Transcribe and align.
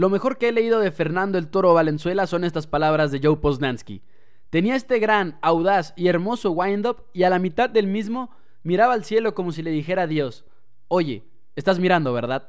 Lo 0.00 0.08
mejor 0.08 0.38
que 0.38 0.48
he 0.48 0.52
leído 0.52 0.80
de 0.80 0.92
Fernando 0.92 1.36
el 1.36 1.48
Toro 1.50 1.74
Valenzuela 1.74 2.26
son 2.26 2.42
estas 2.42 2.66
palabras 2.66 3.12
de 3.12 3.20
Joe 3.22 3.36
Posnansky. 3.36 4.00
Tenía 4.48 4.74
este 4.74 4.98
gran, 4.98 5.38
audaz 5.42 5.92
y 5.94 6.08
hermoso 6.08 6.52
wind-up 6.52 7.04
y 7.12 7.24
a 7.24 7.28
la 7.28 7.38
mitad 7.38 7.68
del 7.68 7.86
mismo 7.86 8.30
miraba 8.62 8.94
al 8.94 9.04
cielo 9.04 9.34
como 9.34 9.52
si 9.52 9.62
le 9.62 9.70
dijera 9.70 10.04
a 10.04 10.06
Dios, 10.06 10.46
oye, 10.88 11.24
estás 11.54 11.78
mirando, 11.78 12.14
¿verdad? 12.14 12.48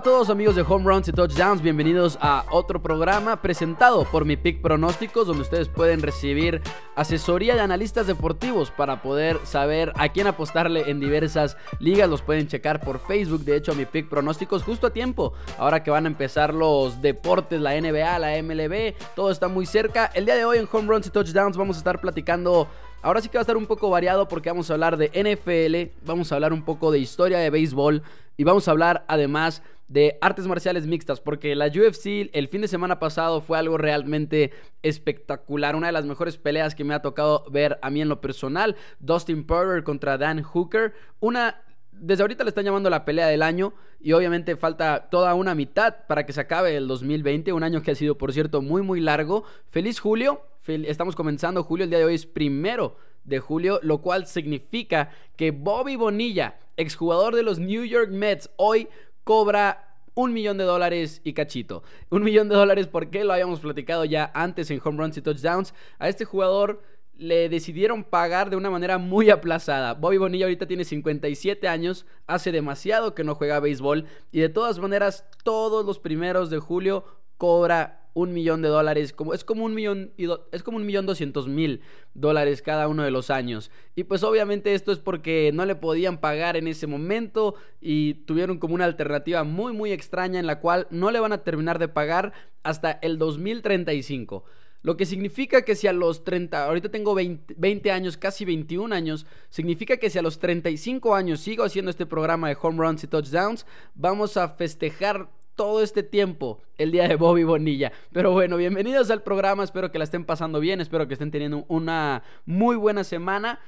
A 0.00 0.02
todos 0.02 0.30
amigos 0.30 0.56
de 0.56 0.62
Home 0.62 0.86
Runs 0.86 1.08
y 1.08 1.12
Touchdowns, 1.12 1.60
bienvenidos 1.60 2.16
a 2.22 2.46
otro 2.50 2.80
programa 2.80 3.42
presentado 3.42 4.06
por 4.06 4.24
mi 4.24 4.38
Pick 4.38 4.62
Pronósticos, 4.62 5.26
donde 5.26 5.42
ustedes 5.42 5.68
pueden 5.68 6.00
recibir 6.00 6.62
asesoría 6.96 7.54
de 7.54 7.60
analistas 7.60 8.06
deportivos 8.06 8.70
para 8.70 9.02
poder 9.02 9.38
saber 9.44 9.92
a 9.96 10.08
quién 10.08 10.26
apostarle 10.26 10.90
en 10.90 11.00
diversas 11.00 11.58
ligas. 11.80 12.08
Los 12.08 12.22
pueden 12.22 12.48
checar 12.48 12.80
por 12.80 12.98
Facebook, 12.98 13.44
de 13.44 13.56
hecho, 13.56 13.74
mi 13.74 13.84
Pick 13.84 14.08
Pronósticos 14.08 14.62
justo 14.62 14.86
a 14.86 14.90
tiempo. 14.90 15.34
Ahora 15.58 15.82
que 15.82 15.90
van 15.90 16.06
a 16.06 16.08
empezar 16.08 16.54
los 16.54 17.02
deportes, 17.02 17.60
la 17.60 17.78
NBA, 17.78 18.18
la 18.20 18.42
MLB, 18.42 18.94
todo 19.14 19.30
está 19.30 19.48
muy 19.48 19.66
cerca. 19.66 20.06
El 20.14 20.24
día 20.24 20.34
de 20.34 20.46
hoy 20.46 20.56
en 20.56 20.68
Home 20.72 20.88
Runs 20.88 21.08
y 21.08 21.10
Touchdowns 21.10 21.58
vamos 21.58 21.76
a 21.76 21.80
estar 21.80 22.00
platicando 22.00 22.68
Ahora 23.02 23.22
sí 23.22 23.30
que 23.30 23.38
va 23.38 23.40
a 23.40 23.42
estar 23.42 23.56
un 23.56 23.66
poco 23.66 23.88
variado 23.88 24.28
porque 24.28 24.50
vamos 24.50 24.68
a 24.68 24.74
hablar 24.74 24.98
de 24.98 25.08
NFL, 25.08 26.06
vamos 26.06 26.30
a 26.30 26.34
hablar 26.34 26.52
un 26.52 26.62
poco 26.62 26.90
de 26.90 26.98
historia 26.98 27.38
de 27.38 27.48
béisbol 27.48 28.02
y 28.36 28.44
vamos 28.44 28.68
a 28.68 28.72
hablar 28.72 29.04
además 29.08 29.62
de 29.90 30.18
artes 30.20 30.46
marciales 30.46 30.86
mixtas, 30.86 31.20
porque 31.20 31.54
la 31.56 31.66
UFC 31.66 32.30
el 32.32 32.48
fin 32.48 32.60
de 32.60 32.68
semana 32.68 33.00
pasado 33.00 33.40
fue 33.40 33.58
algo 33.58 33.76
realmente 33.76 34.52
espectacular, 34.82 35.74
una 35.74 35.88
de 35.88 35.92
las 35.92 36.06
mejores 36.06 36.38
peleas 36.38 36.76
que 36.76 36.84
me 36.84 36.94
ha 36.94 37.02
tocado 37.02 37.44
ver 37.50 37.78
a 37.82 37.90
mí 37.90 38.00
en 38.00 38.08
lo 38.08 38.20
personal, 38.20 38.76
Dustin 39.00 39.44
Poirier 39.44 39.82
contra 39.82 40.16
Dan 40.16 40.42
Hooker, 40.42 40.94
una 41.18 41.62
desde 41.92 42.22
ahorita 42.22 42.44
le 42.44 42.48
están 42.48 42.64
llamando 42.64 42.88
la 42.88 43.04
pelea 43.04 43.26
del 43.26 43.42
año 43.42 43.74
y 44.00 44.12
obviamente 44.12 44.56
falta 44.56 45.10
toda 45.10 45.34
una 45.34 45.54
mitad 45.56 46.06
para 46.06 46.24
que 46.24 46.32
se 46.32 46.40
acabe 46.40 46.76
el 46.76 46.86
2020, 46.86 47.52
un 47.52 47.64
año 47.64 47.82
que 47.82 47.90
ha 47.90 47.94
sido 47.96 48.16
por 48.16 48.32
cierto 48.32 48.62
muy 48.62 48.82
muy 48.82 49.00
largo. 49.00 49.44
Feliz 49.70 49.98
julio, 49.98 50.40
estamos 50.66 51.16
comenzando 51.16 51.64
julio, 51.64 51.84
el 51.84 51.90
día 51.90 51.98
de 51.98 52.04
hoy 52.04 52.14
es 52.14 52.26
primero 52.26 52.96
de 53.24 53.40
julio, 53.40 53.80
lo 53.82 54.00
cual 54.00 54.26
significa 54.26 55.10
que 55.36 55.50
Bobby 55.50 55.96
Bonilla, 55.96 56.58
exjugador 56.76 57.34
de 57.34 57.42
los 57.42 57.58
New 57.58 57.84
York 57.84 58.10
Mets, 58.10 58.48
hoy 58.56 58.88
cobra 59.30 59.94
un 60.14 60.32
millón 60.32 60.58
de 60.58 60.64
dólares 60.64 61.20
y 61.22 61.34
cachito. 61.34 61.84
Un 62.10 62.24
millón 62.24 62.48
de 62.48 62.56
dólares 62.56 62.88
porque 62.88 63.22
lo 63.22 63.32
habíamos 63.32 63.60
platicado 63.60 64.04
ya 64.04 64.32
antes 64.34 64.72
en 64.72 64.80
home 64.82 64.98
runs 64.98 65.18
y 65.18 65.22
touchdowns. 65.22 65.72
A 66.00 66.08
este 66.08 66.24
jugador 66.24 66.82
le 67.16 67.48
decidieron 67.48 68.02
pagar 68.02 68.50
de 68.50 68.56
una 68.56 68.70
manera 68.70 68.98
muy 68.98 69.30
aplazada. 69.30 69.94
Bobby 69.94 70.16
Bonilla 70.16 70.46
ahorita 70.46 70.66
tiene 70.66 70.84
57 70.84 71.68
años, 71.68 72.06
hace 72.26 72.50
demasiado 72.50 73.14
que 73.14 73.22
no 73.22 73.36
juega 73.36 73.60
béisbol 73.60 74.06
y 74.32 74.40
de 74.40 74.48
todas 74.48 74.80
maneras 74.80 75.24
todos 75.44 75.86
los 75.86 76.00
primeros 76.00 76.50
de 76.50 76.58
julio 76.58 77.04
cobra 77.36 77.99
un 78.14 78.32
millón 78.32 78.62
de 78.62 78.68
dólares, 78.68 79.12
como, 79.12 79.34
es 79.34 79.44
como 79.44 79.64
un 79.64 79.74
millón, 79.74 80.12
es 80.52 80.62
como 80.62 80.76
un 80.76 80.86
millón 80.86 81.06
doscientos 81.06 81.48
mil 81.48 81.80
dólares 82.14 82.62
cada 82.62 82.88
uno 82.88 83.02
de 83.02 83.10
los 83.10 83.30
años. 83.30 83.70
Y 83.94 84.04
pues 84.04 84.22
obviamente 84.22 84.74
esto 84.74 84.92
es 84.92 84.98
porque 84.98 85.50
no 85.54 85.64
le 85.64 85.74
podían 85.74 86.18
pagar 86.18 86.56
en 86.56 86.66
ese 86.66 86.86
momento 86.86 87.54
y 87.80 88.14
tuvieron 88.14 88.58
como 88.58 88.74
una 88.74 88.84
alternativa 88.84 89.44
muy 89.44 89.72
muy 89.72 89.92
extraña 89.92 90.40
en 90.40 90.46
la 90.46 90.60
cual 90.60 90.86
no 90.90 91.10
le 91.10 91.20
van 91.20 91.32
a 91.32 91.42
terminar 91.44 91.78
de 91.78 91.88
pagar 91.88 92.32
hasta 92.62 92.92
el 93.02 93.18
2035. 93.18 94.44
Lo 94.82 94.96
que 94.96 95.04
significa 95.04 95.62
que 95.62 95.74
si 95.74 95.86
a 95.88 95.92
los 95.92 96.24
30, 96.24 96.64
ahorita 96.64 96.88
tengo 96.88 97.14
20, 97.14 97.54
20, 97.58 97.90
años, 97.90 98.16
casi 98.16 98.46
21 98.46 98.94
años, 98.94 99.26
significa 99.50 99.98
que 99.98 100.08
si 100.08 100.18
a 100.18 100.22
los 100.22 100.38
35 100.38 101.14
años 101.14 101.40
sigo 101.40 101.64
haciendo 101.64 101.90
este 101.90 102.06
programa 102.06 102.48
de 102.48 102.56
home 102.60 102.78
runs 102.78 103.04
y 103.04 103.06
touchdowns, 103.06 103.66
vamos 103.94 104.38
a 104.38 104.48
festejar 104.48 105.28
todo 105.60 105.82
este 105.82 106.02
tiempo 106.02 106.62
el 106.78 106.90
día 106.90 107.06
de 107.06 107.16
Bobby 107.16 107.44
Bonilla. 107.44 107.92
Pero 108.12 108.32
bueno, 108.32 108.56
bienvenidos 108.56 109.10
al 109.10 109.22
programa, 109.22 109.62
espero 109.62 109.92
que 109.92 109.98
la 109.98 110.04
estén 110.04 110.24
pasando 110.24 110.58
bien, 110.58 110.80
espero 110.80 111.06
que 111.06 111.12
estén 111.12 111.30
teniendo 111.30 111.66
una 111.68 112.22
muy 112.46 112.76
buena 112.76 113.04
semana. 113.04 113.60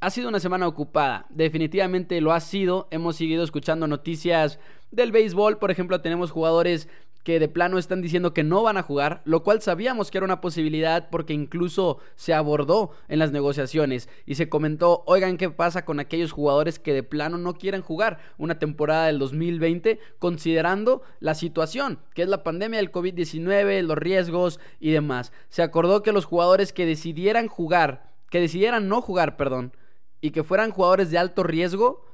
Ha 0.00 0.08
sido 0.08 0.30
una 0.30 0.40
semana 0.40 0.66
ocupada, 0.66 1.26
definitivamente 1.28 2.18
lo 2.22 2.32
ha 2.32 2.40
sido. 2.40 2.88
Hemos 2.90 3.16
seguido 3.16 3.44
escuchando 3.44 3.86
noticias 3.86 4.58
del 4.90 5.12
béisbol, 5.12 5.58
por 5.58 5.70
ejemplo, 5.70 6.00
tenemos 6.00 6.30
jugadores 6.30 6.88
que 7.24 7.38
de 7.38 7.48
plano 7.48 7.78
están 7.78 8.02
diciendo 8.02 8.34
que 8.34 8.42
no 8.42 8.62
van 8.62 8.76
a 8.76 8.82
jugar, 8.82 9.22
lo 9.24 9.42
cual 9.42 9.62
sabíamos 9.62 10.10
que 10.10 10.18
era 10.18 10.24
una 10.24 10.40
posibilidad 10.40 11.08
porque 11.10 11.32
incluso 11.32 11.98
se 12.16 12.34
abordó 12.34 12.90
en 13.08 13.18
las 13.18 13.32
negociaciones 13.32 14.08
y 14.26 14.34
se 14.34 14.48
comentó, 14.48 15.04
oigan, 15.06 15.36
¿qué 15.36 15.50
pasa 15.50 15.84
con 15.84 16.00
aquellos 16.00 16.32
jugadores 16.32 16.78
que 16.78 16.92
de 16.92 17.02
plano 17.02 17.38
no 17.38 17.54
quieren 17.54 17.82
jugar 17.82 18.18
una 18.38 18.58
temporada 18.58 19.06
del 19.06 19.18
2020 19.18 20.00
considerando 20.18 21.02
la 21.20 21.34
situación, 21.34 21.98
que 22.14 22.22
es 22.22 22.28
la 22.28 22.42
pandemia 22.42 22.78
del 22.78 22.92
COVID-19, 22.92 23.82
los 23.82 23.98
riesgos 23.98 24.60
y 24.80 24.90
demás? 24.90 25.32
Se 25.48 25.62
acordó 25.62 26.02
que 26.02 26.12
los 26.12 26.24
jugadores 26.24 26.72
que 26.72 26.86
decidieran 26.86 27.46
jugar, 27.46 28.10
que 28.30 28.40
decidieran 28.40 28.88
no 28.88 29.00
jugar, 29.00 29.36
perdón, 29.36 29.76
y 30.20 30.30
que 30.30 30.44
fueran 30.44 30.70
jugadores 30.70 31.10
de 31.10 31.18
alto 31.18 31.42
riesgo, 31.42 32.04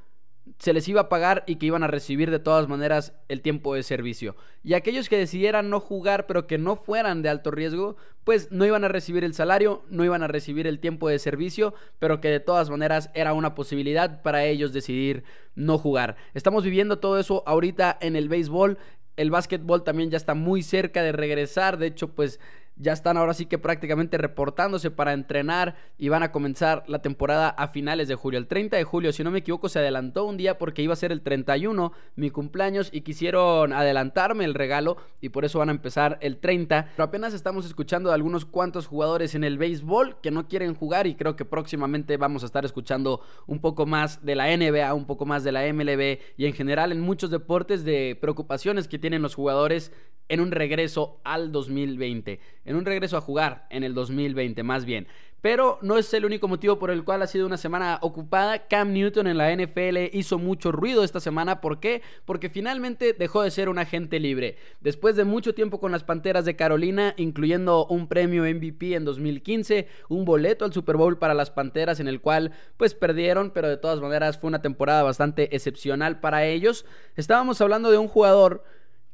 se 0.59 0.73
les 0.73 0.89
iba 0.89 1.03
a 1.03 1.09
pagar 1.09 1.45
y 1.47 1.57
que 1.57 1.67
iban 1.67 1.83
a 1.83 1.87
recibir 1.87 2.31
de 2.31 2.39
todas 2.39 2.69
maneras 2.69 3.13
el 3.29 3.43
tiempo 3.43 3.75
de 3.75 3.83
servicio. 3.83 4.37
Y 4.63 4.75
aquellos 4.75 5.09
que 5.09 5.17
decidieran 5.17 5.71
no 5.71 5.81
jugar 5.81 6.27
pero 6.27 6.47
que 6.47 6.59
no 6.59 6.77
fueran 6.77 7.23
de 7.23 7.29
alto 7.29 7.51
riesgo, 7.51 7.97
pues 8.25 8.51
no 8.53 8.67
iban 8.67 8.85
a 8.85 8.89
recibir 8.89 9.25
el 9.25 9.35
salario, 9.35 9.83
no 9.89 10.05
iban 10.05 10.23
a 10.23 10.29
recibir 10.29 10.67
el 10.67 10.81
tiempo 10.81 11.09
de 11.09 11.19
servicio, 11.19 11.75
pero 11.99 12.21
que 12.21 12.29
de 12.29 12.41
todas 12.41 12.71
maneras 12.71 13.11
era 13.15 13.33
una 13.33 13.55
posibilidad 13.55 14.23
para 14.23 14.45
ellos 14.45 14.73
decidir 14.73 15.25
no 15.55 15.79
jugar. 15.79 16.17
Estamos 16.35 16.65
viviendo 16.65 16.99
todo 16.99 17.19
eso 17.19 17.43
ahorita 17.47 17.97
en 18.01 18.17
el 18.17 18.29
béisbol. 18.29 18.79
El 19.17 19.31
básquetbol 19.31 19.83
también 19.83 20.11
ya 20.11 20.17
está 20.17 20.35
muy 20.35 20.63
cerca 20.63 21.03
de 21.03 21.13
regresar. 21.13 21.79
De 21.79 21.87
hecho, 21.87 22.15
pues 22.15 22.39
ya 22.79 22.93
están 22.93 23.17
ahora 23.17 23.35
sí 23.35 23.47
que 23.47 23.59
prácticamente 23.59 24.19
reportándose 24.19 24.91
para 24.91 25.13
entrenar 25.13 25.77
y 25.99 26.09
van 26.09 26.23
a 26.23 26.33
comenzar 26.33 26.85
la 26.87 27.01
temporada 27.01 27.49
a 27.49 27.69
finales 27.69 28.09
de 28.09 28.15
julio. 28.15 28.39
El 28.39 28.47
30 28.47 28.77
de 28.77 28.85
julio, 28.85 29.13
si 29.13 29.25
no 29.25 29.31
me 29.31 29.41
equivoco, 29.41 29.69
se 29.69 29.79
adelantó 29.79 30.25
un 30.25 30.37
día 30.37 30.59
porque 30.59 30.83
iba 30.83 30.93
a 30.93 30.97
ser 30.97 31.13
el 31.13 31.23
31, 31.23 31.93
mi 32.17 32.31
cumpleaños, 32.31 32.91
y 32.93 33.01
quisieron 33.01 33.73
adelantarme 33.73 34.45
el 34.45 34.55
regalo 34.55 34.97
y 35.21 35.31
por 35.31 35.45
eso 35.45 35.59
van 35.59 35.69
a 35.69 35.73
empezar 35.73 36.19
el 36.21 36.39
30. 36.39 36.91
Pero 36.97 37.05
apenas 37.05 37.35
estamos 37.35 37.67
escuchando 37.67 38.11
de 38.11 38.15
algunos 38.15 38.45
cuantos 38.45 38.87
jugadores 38.87 39.35
en 39.35 39.45
el 39.45 39.59
béisbol 39.59 40.21
que 40.21 40.31
no 40.31 40.49
quieren 40.49 40.75
jugar 40.75 41.07
y 41.07 41.15
creo 41.15 41.37
que 41.37 41.45
próximamente 41.45 42.17
vamos 42.17 42.43
a 42.43 42.47
estar 42.47 42.65
escuchando 42.65 43.21
un 43.47 43.61
poco 43.61 43.87
más 43.87 44.25
de 44.25 44.37
la 44.37 44.57
NBA, 44.57 44.95
un 44.95 45.07
poco 45.07 45.27
más 45.27 45.45
de 45.45 45.53
la 45.53 45.73
MLB 45.73 46.19
y 46.37 46.47
en 46.47 46.53
general 46.53 46.93
en 46.93 47.01
muchos 47.01 47.31
deportes 47.31 47.85
de 47.85 48.17
preocupaciones 48.21 48.89
que 48.89 48.99
tienen 48.99 49.23
los 49.23 49.35
jugadores 49.35 49.93
en 50.29 50.41
un 50.41 50.51
regreso 50.51 51.21
al 51.25 51.53
2020, 51.53 52.41
en 52.69 52.77
un 52.77 52.85
regreso 52.85 53.17
a 53.17 53.23
jugar 53.23 53.67
en 53.71 53.83
el 53.83 53.95
2020 53.95 54.63
más 54.63 54.85
bien. 54.85 55.09
Pero 55.41 55.79
no 55.83 55.99
es 55.99 56.13
el 56.15 56.25
único 56.25 56.49
motivo 56.49 56.79
por 56.81 56.91
el 56.91 57.05
cual 57.05 57.23
ha 57.23 57.29
sido 57.29 57.47
una 57.47 57.57
semana 57.57 57.99
ocupada. 58.03 58.67
Cam 58.67 58.93
Newton 58.93 59.29
en 59.29 59.39
la 59.39 59.55
NFL 59.55 59.97
hizo 60.13 60.37
mucho 60.39 60.73
ruido 60.73 61.05
esta 61.05 61.21
semana. 61.21 61.61
¿Por 61.61 61.79
qué? 61.79 62.03
Porque 62.25 62.51
finalmente 62.51 63.13
dejó 63.13 63.43
de 63.43 63.53
ser 63.53 63.69
un 63.69 63.79
agente 63.79 64.19
libre. 64.19 64.57
Después 64.81 65.15
de 65.15 65.25
mucho 65.25 65.55
tiempo 65.55 65.79
con 65.79 65.93
las 65.93 66.03
Panteras 66.03 66.45
de 66.45 66.57
Carolina, 66.57 67.15
incluyendo 67.17 67.87
un 67.87 68.09
premio 68.09 68.43
MVP 68.43 68.95
en 68.95 69.05
2015, 69.05 69.87
un 70.09 70.25
boleto 70.25 70.65
al 70.65 70.73
Super 70.73 70.97
Bowl 70.97 71.19
para 71.19 71.35
las 71.35 71.51
Panteras 71.51 72.01
en 72.01 72.09
el 72.09 72.21
cual 72.21 72.53
pues 72.77 72.95
perdieron, 72.95 73.53
pero 73.53 73.69
de 73.69 73.77
todas 73.77 74.01
maneras 74.01 74.39
fue 74.39 74.49
una 74.49 74.61
temporada 74.61 75.05
bastante 75.05 75.55
excepcional 75.55 76.19
para 76.19 76.45
ellos. 76.47 76.85
Estábamos 77.15 77.61
hablando 77.61 77.93
de 77.93 77.99
un 77.99 78.09
jugador 78.09 78.65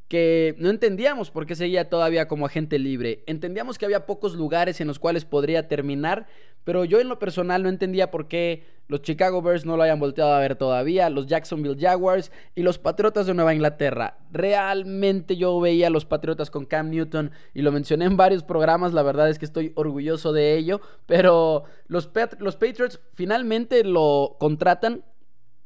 que 0.07 0.55
no 0.59 0.69
entendíamos 0.69 1.31
por 1.31 1.45
qué 1.45 1.55
seguía 1.55 1.89
todavía 1.89 2.27
como 2.27 2.45
agente 2.45 2.77
libre. 2.77 3.23
Entendíamos 3.25 3.77
que 3.77 3.85
había 3.85 4.05
pocos 4.05 4.35
lugares 4.35 4.79
en 4.79 4.87
los 4.87 4.99
cuales 4.99 5.25
podría 5.25 5.67
terminar, 5.67 6.27
pero 6.63 6.85
yo 6.85 6.99
en 6.99 7.09
lo 7.09 7.19
personal 7.19 7.63
no 7.63 7.69
entendía 7.69 8.11
por 8.11 8.27
qué 8.27 8.63
los 8.87 9.01
Chicago 9.01 9.41
Bears 9.41 9.65
no 9.65 9.77
lo 9.77 9.83
hayan 9.83 9.99
volteado 9.99 10.31
a 10.33 10.39
ver 10.39 10.55
todavía, 10.55 11.09
los 11.09 11.25
Jacksonville 11.25 11.79
Jaguars 11.79 12.31
y 12.53 12.61
los 12.61 12.77
Patriotas 12.77 13.25
de 13.25 13.33
Nueva 13.33 13.55
Inglaterra. 13.55 14.19
Realmente 14.31 15.37
yo 15.37 15.59
veía 15.59 15.87
a 15.87 15.89
los 15.89 16.05
Patriotas 16.05 16.51
con 16.51 16.65
Cam 16.65 16.91
Newton 16.91 17.31
y 17.55 17.63
lo 17.63 17.71
mencioné 17.71 18.05
en 18.05 18.15
varios 18.15 18.43
programas, 18.43 18.93
la 18.93 19.01
verdad 19.01 19.29
es 19.29 19.39
que 19.39 19.45
estoy 19.45 19.71
orgulloso 19.75 20.33
de 20.33 20.55
ello, 20.55 20.81
pero 21.07 21.63
los, 21.87 22.11
los 22.37 22.55
Patriots 22.57 22.99
finalmente 23.15 23.83
lo 23.83 24.35
contratan 24.39 25.03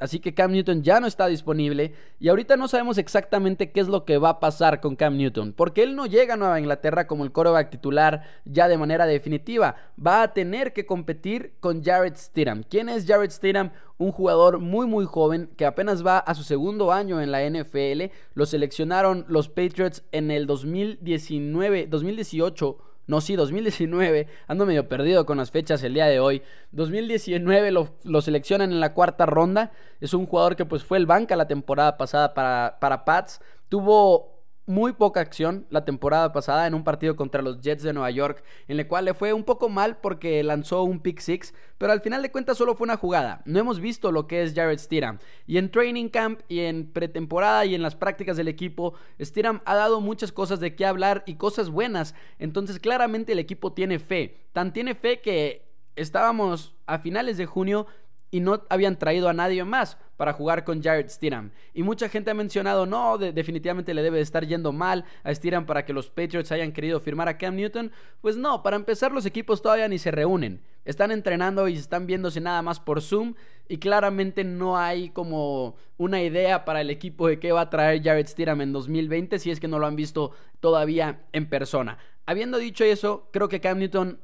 Así 0.02 0.20
que 0.20 0.34
Cam 0.34 0.52
Newton 0.52 0.84
ya 0.84 1.00
no 1.00 1.08
está 1.08 1.28
disponible 1.28 1.94
y 2.20 2.30
ahorita 2.30 2.58
no 2.58 2.68
sabemos 2.68 2.98
exactamente 2.98 3.72
qué 3.72 3.80
es 3.80 3.88
lo 3.88 4.06
que 4.06 4.18
va 4.18 4.30
a 4.30 4.40
pasar 4.40 4.82
con 4.82 4.96
Cam 4.96 5.18
Newton, 5.18 5.54
porque 5.54 5.84
él 5.84 5.96
no 5.96 6.06
llega 6.06 6.34
a 6.34 6.38
Nueva 6.38 6.60
Inglaterra 6.60 7.08
como 7.08 7.24
el 7.24 7.32
coreback 7.32 7.70
titular 7.70 8.24
ya 8.46 8.68
de 8.68 8.78
manera 8.78 9.06
definitiva. 9.06 9.76
Va 10.04 10.22
a 10.22 10.34
tener 10.34 10.74
que 10.74 10.86
competir 10.86 11.54
con 11.60 11.84
Jared 11.84 12.16
Stidham. 12.16 12.64
¿Quién 12.64 12.90
es 12.90 13.06
Jared 13.06 13.32
Stidham? 13.32 13.72
Un 13.98 14.12
jugador 14.12 14.60
muy 14.60 14.88
muy 14.88 15.06
joven 15.06 15.50
que 15.58 15.66
apenas 15.66 16.06
va 16.06 16.20
a 16.20 16.34
su 16.34 16.44
segundo 16.44 16.92
año 16.92 17.22
en 17.22 17.32
la 17.32 17.48
NFL. 17.48 18.12
Lo 18.34 18.46
seleccionaron 18.46 19.26
los 19.28 19.50
Patriots 19.50 20.04
en 20.12 20.32
el 20.32 20.48
2019, 20.48 21.88
2018 21.88 22.89
no, 23.10 23.22
sí, 23.22 23.36
2019. 23.36 24.28
Ando 24.46 24.68
medio 24.68 24.88
perdido 24.88 25.26
con 25.26 25.40
las 25.40 25.50
fechas 25.50 25.82
el 25.82 25.96
día 25.96 26.06
de 26.06 26.20
hoy. 26.20 26.44
2019 26.74 27.72
lo, 27.72 28.22
seleccionan 28.22 28.72
en 28.72 28.80
la 28.80 28.94
cuarta 28.94 29.26
ronda. 29.26 29.72
Es 30.00 30.14
un 30.14 30.28
jugador 30.28 30.56
que 30.56 30.66
pues 30.66 30.84
fue 30.84 31.00
el 31.00 31.08
banca 31.08 31.36
la 31.36 31.48
temporada 31.48 31.98
pasada 31.98 32.36
para, 32.36 32.78
para 32.80 33.06
Pats. 33.06 33.42
Tuvo 33.68 34.39
muy 34.70 34.94
poca 34.94 35.20
acción 35.20 35.66
la 35.72 35.84
temporada 35.84 36.32
pasada 36.32 36.68
en 36.68 36.76
un 36.76 36.84
partido 36.84 37.16
contra 37.16 37.42
los 37.42 37.60
Jets 37.60 37.82
de 37.82 37.92
Nueva 37.92 38.12
York, 38.12 38.44
en 38.68 38.80
el 38.80 38.88
cual 38.88 39.06
le 39.06 39.16
fue 39.16 39.34
un 39.34 39.44
poco 39.44 39.68
mal 39.68 39.98
porque 39.98 40.44
lanzó 40.44 40.84
un 40.84 41.00
pick 41.00 41.20
six, 41.22 41.56
pero 41.80 41.92
al 41.92 42.02
final 42.02 42.22
de 42.22 42.32
cuentas 42.32 42.56
solo 42.56 42.76
fue 42.76 42.86
una 42.86 42.96
jugada. 42.96 43.42
No 43.46 43.58
hemos 43.58 43.80
visto 43.80 44.12
lo 44.12 44.28
que 44.28 44.44
es 44.44 44.54
Jared 44.54 44.78
Stidham. 44.78 45.18
Y 45.48 45.58
en 45.58 45.72
training 45.72 46.10
camp 46.10 46.42
y 46.48 46.60
en 46.60 46.92
pretemporada 46.92 47.66
y 47.66 47.74
en 47.74 47.82
las 47.82 47.96
prácticas 47.96 48.38
del 48.38 48.48
equipo, 48.48 48.94
Stidham 49.20 49.62
ha 49.66 49.74
dado 49.74 50.02
muchas 50.02 50.32
cosas 50.32 50.60
de 50.60 50.76
qué 50.76 50.86
hablar 50.86 51.24
y 51.26 51.36
cosas 51.36 51.72
buenas. 51.72 52.14
Entonces 52.38 52.80
claramente 52.80 53.32
el 53.32 53.40
equipo 53.40 53.74
tiene 53.74 53.98
fe. 53.98 54.38
Tan 54.54 54.72
tiene 54.72 54.94
fe 54.94 55.20
que 55.20 55.68
estábamos 55.96 56.76
a 56.86 57.00
finales 57.00 57.38
de 57.38 57.48
junio 57.48 57.88
y 58.32 58.40
no 58.40 58.64
habían 58.70 58.98
traído 58.98 59.30
a 59.30 59.34
nadie 59.34 59.64
más 59.64 59.98
para 60.18 60.34
jugar 60.34 60.64
con 60.64 60.84
Jared 60.84 61.10
Stidham. 61.10 61.52
Y 61.74 61.84
mucha 61.84 62.10
gente 62.10 62.32
ha 62.32 62.34
mencionado, 62.34 62.86
no, 62.86 63.18
definitivamente 63.18 63.94
le 63.94 64.04
debe 64.04 64.18
de 64.18 64.24
estar 64.24 64.46
yendo 64.46 64.72
mal 64.72 65.06
a 65.24 65.34
Stidham 65.34 65.66
para 65.66 65.86
que 65.86 65.94
los 65.94 66.10
Patriots 66.10 66.52
hayan 66.52 66.72
querido 66.72 67.00
firmar 67.00 67.30
a 67.30 67.38
Cam 67.38 67.56
Newton. 67.56 67.92
Pues 68.22 68.36
no, 68.36 68.62
para 68.62 68.76
empezar 68.76 69.12
los 69.12 69.26
equipos 69.26 69.62
todavía 69.62 69.88
ni 69.88 69.98
se 69.98 70.12
reúnen. 70.12 70.62
Están 70.86 71.12
entrenando 71.12 71.68
y 71.68 71.76
están 71.76 72.06
viéndose 72.06 72.42
nada 72.42 72.62
más 72.62 72.80
por 72.80 73.02
Zoom 73.02 73.36
y 73.68 73.78
claramente 73.78 74.44
no 74.44 74.78
hay 74.78 75.10
como 75.10 75.76
una 75.98 76.22
idea 76.22 76.66
para 76.66 76.82
el 76.82 76.90
equipo 76.90 77.28
de 77.28 77.40
qué 77.40 77.52
va 77.52 77.62
a 77.62 77.70
traer 77.70 78.04
Jared 78.04 78.28
Stidham 78.28 78.62
en 78.62 78.74
2020 78.74 79.40
si 79.40 79.52
es 79.52 79.60
que 79.60 79.68
no 79.68 79.80
lo 79.80 79.88
han 79.88 79.96
visto 79.96 80.32
todavía 80.60 81.22
en 81.32 81.48
persona. 81.48 81.98
Habiendo 82.26 82.58
dicho 82.58 82.84
eso, 82.84 83.30
creo 83.32 83.48
que 83.48 83.62
Cam 83.62 83.80
Newton 83.80 84.20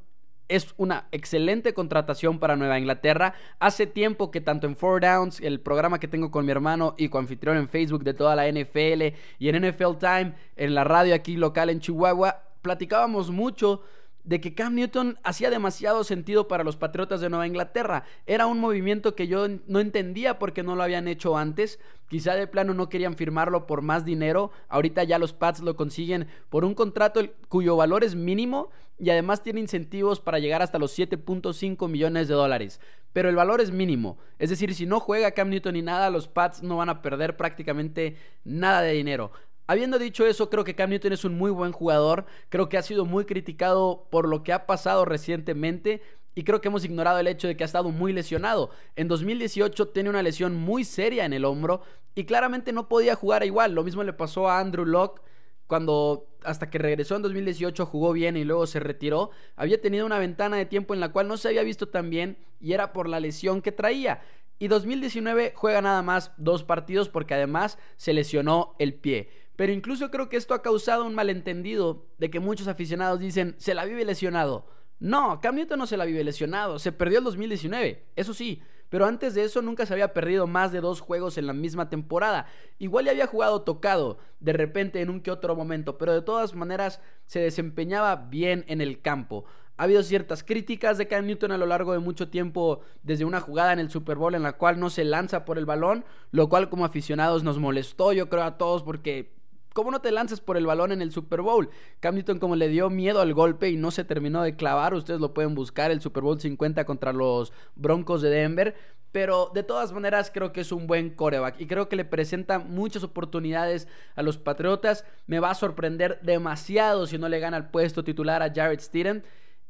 es 0.48 0.74
una 0.78 1.08
excelente 1.12 1.74
contratación 1.74 2.40
para 2.40 2.56
Nueva 2.56 2.78
Inglaterra. 2.78 3.34
Hace 3.60 3.88
tiempo 3.88 4.32
que 4.32 4.42
tanto 4.42 4.68
en 4.68 4.76
Four 4.76 5.02
Downs, 5.02 5.42
el 5.42 5.60
programa 5.60 6.00
que 6.00 6.08
tengo 6.08 6.32
con 6.32 6.46
mi 6.46 6.52
hermano 6.52 6.96
y 6.98 7.10
anfitrión 7.16 7.58
en 7.58 7.70
Facebook 7.70 8.04
de 8.04 8.14
toda 8.14 8.36
la 8.36 8.48
NFL 8.50 9.16
y 9.40 9.50
en 9.50 9.70
NFL 9.70 9.98
Time, 10.00 10.34
en 10.56 10.76
la 10.76 10.84
radio 10.84 11.16
aquí 11.16 11.36
local 11.36 11.70
en 11.70 11.80
Chihuahua, 11.80 12.44
platicábamos 12.62 13.32
mucho 13.32 13.82
de 14.26 14.42
que 14.42 14.56
Cam 14.56 14.74
Newton 14.74 15.18
hacía 15.24 15.50
demasiado 15.50 16.04
sentido 16.04 16.48
para 16.48 16.64
los 16.64 16.76
Patriotas 16.76 17.22
de 17.22 17.30
Nueva 17.30 17.48
Inglaterra. 17.48 18.04
Era 18.26 18.48
un 18.48 18.60
movimiento 18.60 19.16
que 19.16 19.28
yo 19.28 19.48
no 19.68 19.80
entendía 19.80 20.40
porque 20.40 20.64
no 20.64 20.76
lo 20.76 20.84
habían 20.84 21.08
hecho 21.08 21.38
antes. 21.38 21.80
Quizá 22.10 22.34
de 22.34 22.48
plano 22.48 22.74
no 22.74 22.90
querían 22.90 23.16
firmarlo 23.16 23.68
por 23.68 23.82
más 23.82 24.04
dinero. 24.04 24.52
Ahorita 24.68 25.04
ya 25.04 25.20
los 25.20 25.34
Pats 25.34 25.62
lo 25.62 25.76
consiguen 25.76 26.28
por 26.50 26.66
un 26.66 26.74
contrato 26.74 27.22
cuyo 27.48 27.76
valor 27.76 28.04
es 28.04 28.16
mínimo 28.16 28.70
y 28.98 29.12
además 29.12 29.44
tiene 29.44 29.60
incentivos 29.60 30.20
para 30.20 30.40
llegar 30.40 30.62
hasta 30.62 30.80
los 30.80 30.98
7.5 30.98 31.88
millones 31.88 32.28
de 32.28 32.34
dólares. 32.34 32.82
Pero 33.14 33.30
el 33.30 33.36
valor 33.36 33.62
es 33.62 33.72
mínimo. 33.72 34.18
Es 34.40 34.50
decir, 34.50 34.74
si 34.74 34.86
no 34.86 35.00
juega 35.00 35.32
Cam 35.32 35.50
Newton 35.50 35.74
ni 35.74 35.82
nada, 35.82 36.10
los 36.10 36.28
Pats 36.28 36.64
no 36.64 36.78
van 36.78 36.90
a 36.90 37.02
perder 37.02 37.38
prácticamente 37.38 38.18
nada 38.44 38.82
de 38.82 38.94
dinero. 38.94 39.32
Habiendo 39.68 39.98
dicho 39.98 40.26
eso, 40.26 40.50
creo 40.50 40.64
que 40.64 40.76
Cam 40.76 40.92
Newton 40.92 41.14
es 41.14 41.26
un 41.26 41.38
muy 41.38 41.52
buen 41.52 41.72
jugador. 41.72 42.26
Creo 42.50 42.70
que 42.70 42.78
ha 42.78 42.84
sido 42.84 43.06
muy 43.06 43.26
criticado 43.26 44.08
por 44.12 44.28
lo 44.28 44.44
que 44.44 44.54
ha 44.54 44.66
pasado 44.68 45.06
recientemente. 45.06 46.02
Y 46.36 46.44
creo 46.44 46.62
que 46.62 46.68
hemos 46.68 46.86
ignorado 46.86 47.20
el 47.20 47.28
hecho 47.28 47.48
de 47.48 47.56
que 47.56 47.64
ha 47.64 47.66
estado 47.66 47.90
muy 47.90 48.12
lesionado. 48.14 48.70
En 48.96 49.08
2018 49.08 49.88
tiene 49.90 50.10
una 50.10 50.22
lesión 50.22 50.56
muy 50.56 50.84
seria 50.84 51.26
en 51.26 51.34
el 51.34 51.46
hombro 51.46 51.82
y 52.14 52.26
claramente 52.26 52.74
no 52.74 52.90
podía 52.90 53.16
jugar 53.16 53.44
igual. 53.46 53.74
Lo 53.74 53.84
mismo 53.84 54.04
le 54.04 54.14
pasó 54.14 54.50
a 54.50 54.60
Andrew 54.60 54.86
Locke 54.86 55.22
cuando 55.66 56.28
hasta 56.44 56.70
que 56.70 56.78
regresó 56.78 57.16
en 57.16 57.24
2018 57.24 57.86
jugó 57.86 58.14
bien 58.14 58.38
y 58.38 58.44
luego 58.44 58.68
se 58.68 58.80
retiró. 58.80 59.32
Había 59.56 59.82
tenido 59.82 60.06
una 60.06 60.20
ventana 60.20 60.58
de 60.58 60.66
tiempo 60.66 60.94
en 60.94 61.00
la 61.00 61.12
cual 61.12 61.28
no 61.28 61.38
se 61.38 61.48
había 61.48 61.64
visto 61.64 61.88
tan 61.88 62.10
bien 62.10 62.38
y 62.60 62.74
era 62.74 62.94
por 62.94 63.10
la 63.10 63.20
lesión 63.20 63.62
que 63.62 63.72
traía. 63.72 64.22
Y 64.60 64.68
2019 64.68 65.54
juega 65.56 65.82
nada 65.82 66.02
más 66.02 66.32
dos 66.38 66.64
partidos 66.64 67.10
porque 67.10 67.34
además 67.34 67.78
se 67.98 68.14
lesionó 68.14 68.76
el 68.80 68.94
pie. 68.94 69.30
Pero 69.56 69.72
incluso 69.72 70.12
creo 70.12 70.30
que 70.30 70.38
esto 70.38 70.54
ha 70.54 70.62
causado 70.62 71.06
un 71.06 71.16
malentendido 71.16 72.06
de 72.18 72.30
que 72.30 72.40
muchos 72.40 72.68
aficionados 72.68 73.20
dicen, 73.20 73.56
se 73.58 73.74
la 73.74 73.86
vive 73.86 74.06
lesionado. 74.06 74.66
No, 75.00 75.40
Cam 75.42 75.56
Newton 75.56 75.80
no 75.80 75.88
se 75.88 75.98
la 75.98 76.06
vive 76.06 76.24
lesionado, 76.24 76.80
se 76.80 76.92
perdió 76.92 77.20
el 77.20 77.26
2019, 77.26 78.06
eso 78.16 78.34
sí, 78.34 78.62
pero 78.90 79.06
antes 79.06 79.34
de 79.34 79.44
eso 79.44 79.62
nunca 79.62 79.86
se 79.86 79.94
había 79.94 80.14
perdido 80.14 80.48
más 80.48 80.72
de 80.72 80.80
dos 80.80 81.02
juegos 81.02 81.38
en 81.38 81.48
la 81.48 81.54
misma 81.54 81.90
temporada. 81.90 82.48
Igual 82.80 83.06
ya 83.06 83.12
había 83.12 83.28
jugado 83.28 83.64
tocado 83.64 84.20
de 84.40 84.54
repente 84.54 85.02
en 85.02 85.10
un 85.10 85.22
que 85.22 85.32
otro 85.32 85.56
momento, 85.56 85.98
pero 85.98 86.14
de 86.14 86.22
todas 86.22 86.54
maneras 86.56 87.02
se 87.26 87.40
desempeñaba 87.40 88.16
bien 88.16 88.64
en 88.68 88.80
el 88.80 89.02
campo. 89.02 89.46
Ha 89.78 89.84
habido 89.84 90.02
ciertas 90.04 90.44
críticas 90.44 90.98
de 90.98 91.08
Cam 91.10 91.26
Newton 91.26 91.52
a 91.52 91.58
lo 91.58 91.66
largo 91.66 91.92
de 91.92 92.00
mucho 92.00 92.30
tiempo, 92.30 92.80
desde 93.04 93.26
una 93.26 93.42
jugada 93.42 93.74
en 93.74 93.80
el 93.80 93.90
Super 93.90 94.18
Bowl 94.18 94.34
en 94.34 94.44
la 94.44 94.54
cual 94.54 94.80
no 94.80 94.90
se 94.90 95.04
lanza 95.04 95.44
por 95.44 95.58
el 95.58 95.66
balón, 95.66 96.06
lo 96.32 96.48
cual 96.48 96.70
como 96.70 96.86
aficionados 96.86 97.44
nos 97.44 97.60
molestó, 97.60 98.14
yo 98.14 98.30
creo 98.30 98.44
a 98.44 98.58
todos, 98.58 98.84
porque 98.84 99.36
¿Cómo 99.76 99.92
no 99.92 100.00
te 100.00 100.14
lanzas 100.14 100.40
por 100.40 100.56
el 100.56 100.66
balón 100.66 100.94
en 100.94 101.02
el 101.02 101.12
Super 101.12 101.42
Bowl? 101.42 101.70
Cam 102.00 102.16
Newton 102.16 102.40
como 102.40 102.56
le 102.56 102.70
dio 102.70 102.90
miedo 102.90 103.20
al 103.20 103.34
golpe 103.34 103.70
y 103.70 103.76
no 103.76 103.92
se 103.92 104.06
terminó 104.06 104.42
de 104.42 104.56
clavar, 104.56 104.94
ustedes 104.94 105.20
lo 105.20 105.34
pueden 105.34 105.54
buscar, 105.54 105.92
el 105.92 106.00
Super 106.00 106.24
Bowl 106.24 106.40
50 106.40 106.86
contra 106.86 107.12
los 107.12 107.52
Broncos 107.76 108.22
de 108.22 108.30
Denver. 108.30 108.74
Pero 109.12 109.52
de 109.54 109.64
todas 109.64 109.92
maneras 109.92 110.32
creo 110.34 110.54
que 110.54 110.62
es 110.62 110.72
un 110.72 110.88
buen 110.88 111.10
coreback 111.10 111.60
y 111.60 111.68
creo 111.68 111.90
que 111.90 111.98
le 111.98 112.06
presenta 112.06 112.58
muchas 112.58 113.04
oportunidades 113.04 113.90
a 114.16 114.24
los 114.24 114.38
Patriotas. 114.38 115.04
Me 115.28 115.42
va 115.42 115.52
a 115.52 115.56
sorprender 115.56 116.22
demasiado 116.22 117.06
si 117.06 117.18
no 117.18 117.28
le 117.28 117.42
gana 117.42 117.58
el 117.58 117.66
puesto 117.66 118.06
titular 118.06 118.42
a 118.44 118.54
Jared 118.54 118.80
Stidham. 118.80 119.24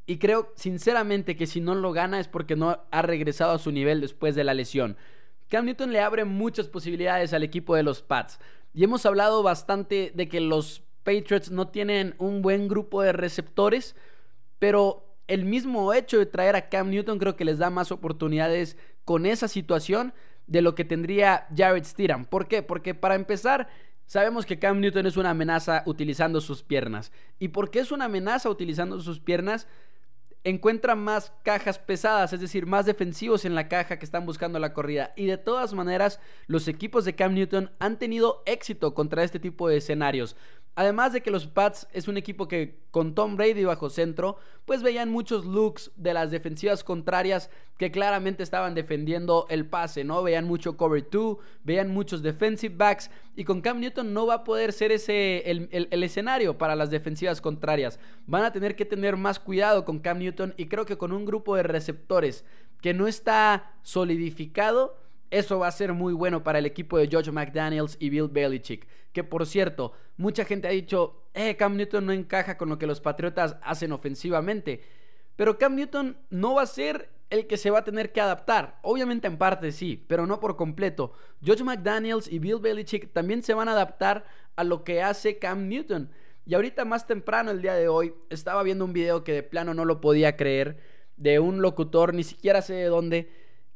Y 0.05 0.19
creo 0.19 0.53
sinceramente 0.55 1.35
que 1.35 1.47
si 1.47 1.61
no 1.61 1.73
lo 1.73 1.93
gana 1.93 2.19
es 2.19 2.27
porque 2.27 2.55
no 2.55 2.79
ha 2.91 3.01
regresado 3.01 3.53
a 3.53 3.57
su 3.59 3.71
nivel 3.71 4.01
después 4.01 4.35
de 4.35 4.43
la 4.43 4.53
lesión. 4.53 4.97
Cam 5.49 5.65
Newton 5.65 5.91
le 5.91 6.01
abre 6.01 6.25
muchas 6.25 6.67
posibilidades 6.67 7.33
al 7.33 7.43
equipo 7.43 7.75
de 7.75 7.81
los 7.81 8.03
Pats. 8.03 8.39
Y 8.75 8.83
hemos 8.83 9.05
hablado 9.05 9.41
bastante 9.41 10.11
de 10.13 10.27
que 10.27 10.41
los 10.41 10.83
Patriots 11.03 11.49
no 11.49 11.69
tienen 11.69 12.13
un 12.17 12.41
buen 12.41 12.67
grupo 12.67 13.01
de 13.01 13.13
receptores, 13.13 13.95
pero 14.59 15.15
el 15.27 15.45
mismo 15.45 15.93
hecho 15.93 16.19
de 16.19 16.25
traer 16.25 16.57
a 16.57 16.67
Cam 16.67 16.89
Newton 16.89 17.17
creo 17.17 17.37
que 17.37 17.45
les 17.45 17.57
da 17.57 17.69
más 17.69 17.93
oportunidades 17.93 18.75
con 19.05 19.25
esa 19.25 19.47
situación 19.47 20.13
de 20.47 20.61
lo 20.61 20.75
que 20.75 20.83
tendría 20.83 21.47
Jared 21.55 21.85
Stidham. 21.85 22.25
¿Por 22.25 22.49
qué? 22.49 22.63
Porque 22.63 22.93
para 22.93 23.15
empezar, 23.15 23.69
sabemos 24.07 24.45
que 24.45 24.59
Cam 24.59 24.81
Newton 24.81 25.05
es 25.05 25.15
una 25.15 25.29
amenaza 25.29 25.83
utilizando 25.85 26.41
sus 26.41 26.61
piernas. 26.61 27.13
¿Y 27.39 27.47
por 27.47 27.71
qué 27.71 27.79
es 27.79 27.93
una 27.93 28.05
amenaza 28.05 28.49
utilizando 28.49 28.99
sus 28.99 29.21
piernas? 29.21 29.69
Encuentran 30.45 30.99
más 30.99 31.33
cajas 31.43 31.79
pesadas, 31.79 32.31
es 32.31 32.39
decir, 32.39 32.67
más 32.67 32.85
defensivos 32.85 33.45
en 33.45 33.55
la 33.55 33.67
caja 33.67 33.97
que 33.99 34.05
están 34.05 34.25
buscando 34.25 34.59
la 34.59 34.73
corrida. 34.73 35.11
Y 35.15 35.25
de 35.25 35.37
todas 35.37 35.73
maneras, 35.73 36.19
los 36.45 36.67
equipos 36.67 37.03
de 37.03 37.15
Cam 37.15 37.33
Newton 37.33 37.71
han 37.79 37.97
tenido 37.97 38.43
éxito 38.45 38.93
contra 38.93 39.23
este 39.23 39.39
tipo 39.39 39.67
de 39.67 39.77
escenarios. 39.77 40.37
Además 40.75 41.13
de 41.13 41.21
que 41.21 41.31
los 41.31 41.47
Pats 41.47 41.87
es 41.93 42.09
un 42.09 42.17
equipo 42.17 42.49
que 42.49 42.75
con 42.91 43.15
Tom 43.15 43.37
Brady 43.37 43.63
bajo 43.63 43.89
centro, 43.89 44.37
pues 44.65 44.83
veían 44.83 45.09
muchos 45.09 45.45
looks 45.45 45.91
de 45.95 46.13
las 46.13 46.31
defensivas 46.31 46.83
contrarias 46.83 47.49
que 47.77 47.91
claramente 47.91 48.43
estaban 48.43 48.75
defendiendo 48.75 49.45
el 49.49 49.65
pase, 49.65 50.03
¿no? 50.03 50.21
Veían 50.21 50.45
mucho 50.45 50.75
cover 50.75 51.07
2, 51.09 51.37
veían 51.63 51.91
muchos 51.91 52.21
defensive 52.21 52.75
backs 52.75 53.09
y 53.37 53.45
con 53.45 53.61
Cam 53.61 53.79
Newton 53.79 54.13
no 54.13 54.25
va 54.25 54.35
a 54.35 54.43
poder 54.43 54.73
ser 54.73 54.91
ese 54.91 55.49
el, 55.49 55.69
el 55.71 56.03
escenario 56.03 56.57
para 56.57 56.75
las 56.75 56.89
defensivas 56.89 57.39
contrarias. 57.39 57.97
Van 58.27 58.43
a 58.43 58.51
tener 58.51 58.75
que 58.75 58.85
tener 58.85 59.15
más 59.15 59.39
cuidado 59.39 59.85
con 59.85 59.99
Cam 59.99 60.19
Newton 60.19 60.53
y 60.57 60.65
creo 60.65 60.85
que 60.85 60.97
con 60.97 61.13
un 61.13 61.25
grupo 61.25 61.55
de 61.55 61.63
receptores 61.63 62.43
que 62.81 62.93
no 62.93 63.07
está 63.07 63.71
solidificado, 63.81 64.97
eso 65.31 65.59
va 65.59 65.67
a 65.67 65.71
ser 65.71 65.93
muy 65.93 66.13
bueno 66.13 66.43
para 66.43 66.59
el 66.59 66.65
equipo 66.65 66.97
de 66.97 67.07
George 67.07 67.31
McDaniels 67.31 67.97
y 67.99 68.09
Bill 68.09 68.27
Belichick. 68.29 68.87
Que 69.11 69.23
por 69.23 69.45
cierto, 69.45 69.93
mucha 70.17 70.45
gente 70.45 70.67
ha 70.67 70.71
dicho, 70.71 71.23
eh, 71.33 71.55
Cam 71.55 71.75
Newton 71.75 72.05
no 72.05 72.11
encaja 72.11 72.57
con 72.57 72.69
lo 72.69 72.77
que 72.77 72.87
los 72.87 73.01
Patriotas 73.01 73.57
hacen 73.61 73.91
ofensivamente. 73.91 74.81
Pero 75.35 75.57
Cam 75.57 75.75
Newton 75.75 76.17
no 76.29 76.55
va 76.55 76.63
a 76.63 76.67
ser 76.67 77.09
el 77.29 77.47
que 77.47 77.57
se 77.57 77.69
va 77.69 77.79
a 77.79 77.83
tener 77.83 78.11
que 78.11 78.21
adaptar. 78.21 78.79
Obviamente 78.81 79.27
en 79.27 79.37
parte 79.37 79.71
sí, 79.71 80.03
pero 80.07 80.27
no 80.27 80.39
por 80.39 80.55
completo. 80.55 81.13
George 81.43 81.63
McDaniels 81.63 82.31
y 82.31 82.39
Bill 82.39 82.59
Belichick 82.59 83.11
también 83.13 83.43
se 83.43 83.53
van 83.53 83.67
a 83.67 83.73
adaptar 83.73 84.25
a 84.55 84.63
lo 84.63 84.83
que 84.83 85.01
hace 85.01 85.39
Cam 85.39 85.67
Newton. 85.67 86.09
Y 86.45 86.53
ahorita 86.53 86.85
más 86.85 87.07
temprano 87.07 87.51
el 87.51 87.61
día 87.61 87.73
de 87.73 87.87
hoy 87.87 88.13
estaba 88.29 88.61
viendo 88.63 88.85
un 88.85 88.93
video 88.93 89.23
que 89.23 89.33
de 89.33 89.43
plano 89.43 89.73
no 89.73 89.83
lo 89.83 89.99
podía 89.99 90.37
creer 90.37 90.77
de 91.17 91.39
un 91.39 91.61
locutor, 91.61 92.13
ni 92.13 92.23
siquiera 92.23 92.61
sé 92.61 92.73
de 92.73 92.85
dónde, 92.85 93.29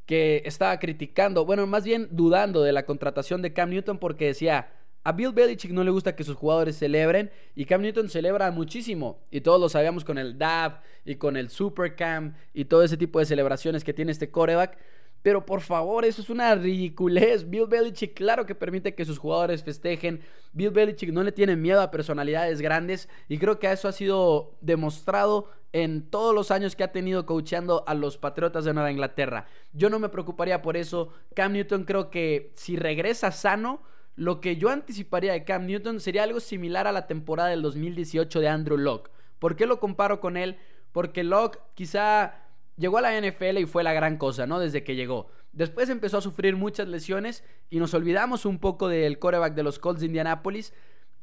que 0.10 0.42
estaba 0.46 0.80
criticando, 0.80 1.46
bueno, 1.46 1.68
más 1.68 1.84
bien 1.84 2.08
dudando 2.10 2.64
de 2.64 2.72
la 2.72 2.84
contratación 2.84 3.44
de 3.44 3.54
Cam 3.54 3.70
Newton 3.70 4.00
porque 4.00 4.26
decía, 4.26 4.72
a 5.04 5.12
Bill 5.12 5.34
Belichick 5.34 5.70
no 5.70 5.84
le 5.84 5.92
gusta 5.92 6.16
que 6.16 6.24
sus 6.24 6.36
jugadores 6.36 6.80
celebren 6.80 7.30
y 7.54 7.66
Cam 7.66 7.84
Newton 7.84 8.10
celebra 8.10 8.50
muchísimo 8.50 9.20
y 9.30 9.42
todos 9.42 9.62
lo 9.62 9.70
sabíamos 9.70 10.04
con 10.04 10.18
el 10.18 10.40
DAB 10.40 10.80
y 11.06 11.18
con 11.18 11.38
el 11.38 11.52
Super 11.52 11.96
Cam 11.96 12.34
y 12.56 12.66
todo 12.66 12.82
ese 12.82 12.98
tipo 12.98 13.20
de 13.20 13.28
celebraciones 13.28 13.84
que 13.84 13.94
tiene 13.94 14.12
este 14.12 14.32
coreback. 14.32 14.80
Pero 15.22 15.46
por 15.46 15.62
favor, 15.62 16.06
eso 16.06 16.22
es 16.22 16.30
una 16.30 16.56
ridiculez. 16.56 17.50
Bill 17.50 17.68
Belichick, 17.68 18.14
claro 18.14 18.46
que 18.46 18.56
permite 18.56 18.96
que 18.96 19.06
sus 19.06 19.18
jugadores 19.18 19.64
festejen. 19.64 20.22
Bill 20.54 20.72
Belichick 20.72 21.12
no 21.12 21.24
le 21.24 21.32
tiene 21.32 21.56
miedo 21.56 21.82
a 21.82 21.92
personalidades 21.92 22.62
grandes. 22.62 23.10
Y 23.28 23.38
creo 23.38 23.60
que 23.60 23.72
eso 23.72 23.88
ha 23.88 23.92
sido 23.92 24.56
demostrado 24.62 25.50
en 25.72 26.10
todos 26.10 26.34
los 26.34 26.52
años 26.52 26.76
que 26.76 26.84
ha 26.84 26.92
tenido 26.92 27.26
coacheando 27.26 27.84
a 27.88 27.94
los 27.94 28.18
Patriotas 28.18 28.66
de 28.66 28.74
Nueva 28.74 28.92
Inglaterra. 28.92 29.46
Yo 29.74 29.90
no 29.90 30.00
me 30.00 30.10
preocuparía 30.10 30.62
por 30.62 30.78
eso. 30.78 31.10
Cam 31.36 31.54
Newton 31.54 31.84
creo 31.84 32.10
que 32.10 32.52
si 32.56 32.76
regresa 32.76 33.32
sano, 33.32 33.82
lo 34.16 34.42
que 34.42 34.58
yo 34.58 34.70
anticiparía 34.70 35.34
de 35.34 35.44
Cam 35.44 35.66
Newton 35.66 36.00
sería 36.00 36.24
algo 36.24 36.40
similar 36.40 36.88
a 36.88 36.92
la 36.92 37.08
temporada 37.08 37.50
del 37.50 37.62
2018 37.62 38.40
de 38.40 38.48
Andrew 38.48 38.78
Locke. 38.78 39.12
¿Por 39.38 39.56
qué 39.56 39.66
lo 39.66 39.80
comparo 39.80 40.20
con 40.20 40.38
él? 40.38 40.58
Porque 40.92 41.24
Locke 41.24 41.60
quizá 41.76 42.49
llegó 42.80 42.98
a 42.98 43.02
la 43.02 43.20
NFL 43.20 43.60
y 43.60 43.66
fue 43.66 43.84
la 43.84 43.94
gran 43.94 44.18
cosa, 44.18 44.48
¿no? 44.48 44.60
Desde 44.60 44.84
que 44.84 44.96
llegó. 44.96 45.30
Después 45.52 45.90
empezó 45.90 46.18
a 46.18 46.22
sufrir 46.22 46.56
muchas 46.56 46.88
lesiones 46.88 47.44
y 47.70 47.80
nos 47.80 47.94
olvidamos 47.94 48.46
un 48.46 48.60
poco 48.60 48.88
del 48.88 49.20
coreback 49.20 49.54
de 49.54 49.64
los 49.64 49.78
Colts 49.78 50.00
de 50.00 50.08
Indianapolis. 50.08 50.74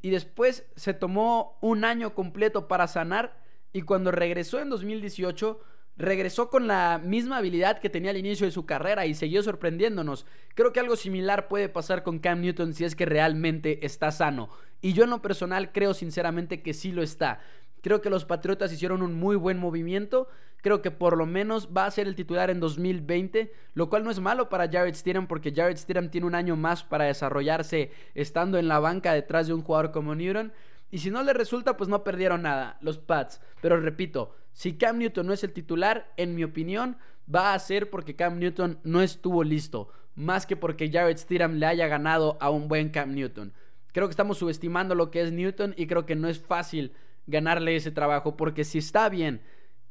Y 0.02 0.10
después 0.10 0.66
se 0.76 0.94
tomó 0.94 1.58
un 1.60 1.84
año 1.84 2.14
completo 2.14 2.68
para 2.68 2.86
sanar 2.86 3.40
y 3.72 3.82
cuando 3.82 4.12
regresó 4.12 4.60
en 4.60 4.70
2018 4.70 5.60
regresó 5.96 6.50
con 6.50 6.66
la 6.66 7.00
misma 7.02 7.38
habilidad 7.38 7.78
que 7.80 7.88
tenía 7.88 8.10
al 8.10 8.18
inicio 8.18 8.46
de 8.46 8.52
su 8.52 8.66
carrera 8.66 9.06
y 9.06 9.14
siguió 9.14 9.42
sorprendiéndonos. 9.42 10.26
Creo 10.54 10.72
que 10.72 10.80
algo 10.80 10.96
similar 10.96 11.48
puede 11.48 11.68
pasar 11.68 12.02
con 12.02 12.18
Cam 12.18 12.42
Newton 12.42 12.74
si 12.74 12.84
es 12.84 12.94
que 12.94 13.06
realmente 13.06 13.84
está 13.84 14.12
sano. 14.12 14.50
Y 14.82 14.92
yo 14.92 15.04
en 15.04 15.10
lo 15.10 15.22
personal 15.22 15.72
creo 15.72 15.94
sinceramente 15.94 16.62
que 16.62 16.74
sí 16.74 16.92
lo 16.92 17.02
está. 17.02 17.40
Creo 17.86 18.00
que 18.00 18.10
los 18.10 18.24
Patriotas 18.24 18.72
hicieron 18.72 19.00
un 19.00 19.14
muy 19.14 19.36
buen 19.36 19.58
movimiento. 19.58 20.26
Creo 20.60 20.82
que 20.82 20.90
por 20.90 21.16
lo 21.16 21.24
menos 21.24 21.68
va 21.68 21.86
a 21.86 21.90
ser 21.92 22.08
el 22.08 22.16
titular 22.16 22.50
en 22.50 22.58
2020, 22.58 23.52
lo 23.74 23.88
cual 23.88 24.02
no 24.02 24.10
es 24.10 24.18
malo 24.18 24.48
para 24.48 24.68
Jared 24.68 24.96
Stidham 24.96 25.28
porque 25.28 25.52
Jared 25.54 25.76
Stidham 25.76 26.10
tiene 26.10 26.26
un 26.26 26.34
año 26.34 26.56
más 26.56 26.82
para 26.82 27.04
desarrollarse 27.04 27.92
estando 28.16 28.58
en 28.58 28.66
la 28.66 28.80
banca 28.80 29.12
detrás 29.12 29.46
de 29.46 29.54
un 29.54 29.62
jugador 29.62 29.92
como 29.92 30.16
Newton. 30.16 30.52
Y 30.90 30.98
si 30.98 31.12
no 31.12 31.22
le 31.22 31.32
resulta, 31.32 31.76
pues 31.76 31.88
no 31.88 32.02
perdieron 32.02 32.42
nada, 32.42 32.76
los 32.80 32.98
Pats. 32.98 33.40
Pero 33.60 33.78
repito, 33.80 34.34
si 34.52 34.76
Cam 34.76 34.98
Newton 34.98 35.24
no 35.24 35.32
es 35.32 35.44
el 35.44 35.52
titular, 35.52 36.12
en 36.16 36.34
mi 36.34 36.42
opinión, 36.42 36.96
va 37.32 37.54
a 37.54 37.58
ser 37.60 37.88
porque 37.88 38.16
Cam 38.16 38.40
Newton 38.40 38.80
no 38.82 39.00
estuvo 39.00 39.44
listo. 39.44 39.90
Más 40.16 40.44
que 40.44 40.56
porque 40.56 40.90
Jared 40.90 41.18
Stidham 41.18 41.58
le 41.58 41.66
haya 41.66 41.86
ganado 41.86 42.36
a 42.40 42.50
un 42.50 42.66
buen 42.66 42.88
Cam 42.88 43.14
Newton. 43.14 43.52
Creo 43.92 44.08
que 44.08 44.10
estamos 44.12 44.38
subestimando 44.38 44.96
lo 44.96 45.12
que 45.12 45.20
es 45.20 45.30
Newton 45.30 45.72
y 45.76 45.86
creo 45.86 46.04
que 46.04 46.16
no 46.16 46.26
es 46.26 46.40
fácil 46.40 46.92
ganarle 47.26 47.76
ese 47.76 47.90
trabajo, 47.90 48.36
porque 48.36 48.64
si 48.64 48.78
está 48.78 49.08
bien 49.08 49.42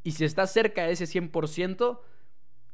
y 0.03 0.11
si 0.11 0.25
está 0.25 0.47
cerca 0.47 0.85
de 0.85 0.93
ese 0.93 1.05
100%, 1.05 1.99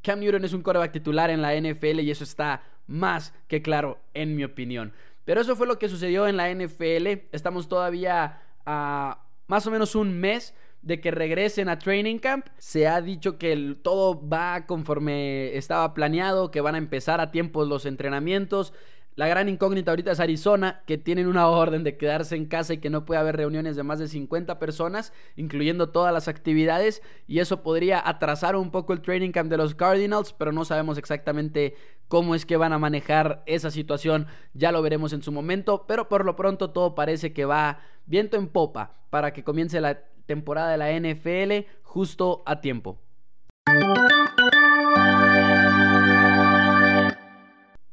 Cam 0.02 0.20
Newton 0.20 0.46
es 0.46 0.54
un 0.54 0.62
coreback 0.62 0.92
titular 0.92 1.30
en 1.30 1.42
la 1.42 1.56
NFL 1.56 2.00
y 2.00 2.12
eso 2.12 2.24
está 2.24 2.64
más 2.88 3.34
que 3.48 3.62
claro 3.62 4.00
en 4.14 4.36
mi 4.36 4.44
opinión. 4.44 4.94
Pero 5.26 5.42
eso 5.42 5.56
fue 5.56 5.68
lo 5.68 5.78
que 5.78 5.90
sucedió 5.90 6.28
en 6.28 6.38
la 6.38 6.54
NFL. 6.54 7.28
Estamos 7.32 7.68
todavía 7.68 8.42
a 8.66 9.24
más 9.48 9.68
o 9.68 9.72
menos 9.72 9.96
un 9.96 10.20
mes 10.20 10.56
de 10.82 11.00
que 11.00 11.12
regresen 11.12 11.70
a 11.70 11.78
Training 11.78 12.18
Camp. 12.18 12.48
Se 12.58 12.88
ha 12.88 13.02
dicho 13.02 13.38
que 13.38 13.76
todo 13.84 14.28
va 14.28 14.66
conforme 14.66 15.56
estaba 15.56 15.94
planeado, 15.94 16.50
que 16.50 16.62
van 16.62 16.76
a 16.76 16.80
empezar 16.80 17.22
a 17.22 17.32
tiempos 17.32 17.68
los 17.68 17.86
entrenamientos. 17.86 18.74
La 19.16 19.28
gran 19.28 19.50
incógnita 19.50 19.92
ahorita 19.92 20.12
es 20.12 20.22
Arizona, 20.22 20.84
que 20.88 20.98
tienen 20.98 21.28
una 21.28 21.48
orden 21.48 21.84
de 21.84 21.98
quedarse 21.98 22.38
en 22.38 22.46
casa 22.46 22.74
y 22.74 22.78
que 22.78 22.90
no 22.90 23.04
puede 23.06 23.20
haber 23.20 23.36
reuniones 23.36 23.76
de 23.76 23.84
más 23.84 24.00
de 24.00 24.08
50 24.08 24.58
personas, 24.58 25.12
incluyendo 25.36 25.90
todas 25.90 26.14
las 26.14 26.30
actividades, 26.30 27.02
y 27.28 27.40
eso 27.40 27.62
podría 27.62 28.08
atrasar 28.08 28.56
un 28.56 28.72
poco 28.72 28.94
el 28.94 29.02
training 29.02 29.32
camp 29.32 29.50
de 29.50 29.58
los 29.58 29.76
Cardinals, 29.76 30.32
pero 30.32 30.54
no 30.54 30.64
sabemos 30.64 30.98
exactamente 30.98 31.76
cómo 32.08 32.36
es 32.36 32.46
que 32.46 32.56
van 32.56 32.72
a 32.72 32.80
manejar 32.80 33.44
esa 33.46 33.70
situación, 33.70 34.28
ya 34.54 34.72
lo 34.72 34.82
veremos 34.82 35.12
en 35.12 35.24
su 35.24 35.32
momento, 35.34 35.86
pero 35.88 36.08
por 36.08 36.24
lo 36.24 36.38
pronto 36.38 36.70
todo 36.70 36.96
parece 36.96 37.34
que 37.34 37.44
va 37.44 37.80
viento 38.06 38.38
en 38.38 38.48
popa 38.48 38.96
para 39.10 39.34
que 39.34 39.44
comience 39.44 39.82
la 39.82 40.04
temporada 40.26 40.72
de 40.72 40.78
la 40.78 40.92
NFL 40.92 41.68
justo 41.84 42.44
a 42.46 42.62
tiempo. 42.62 43.00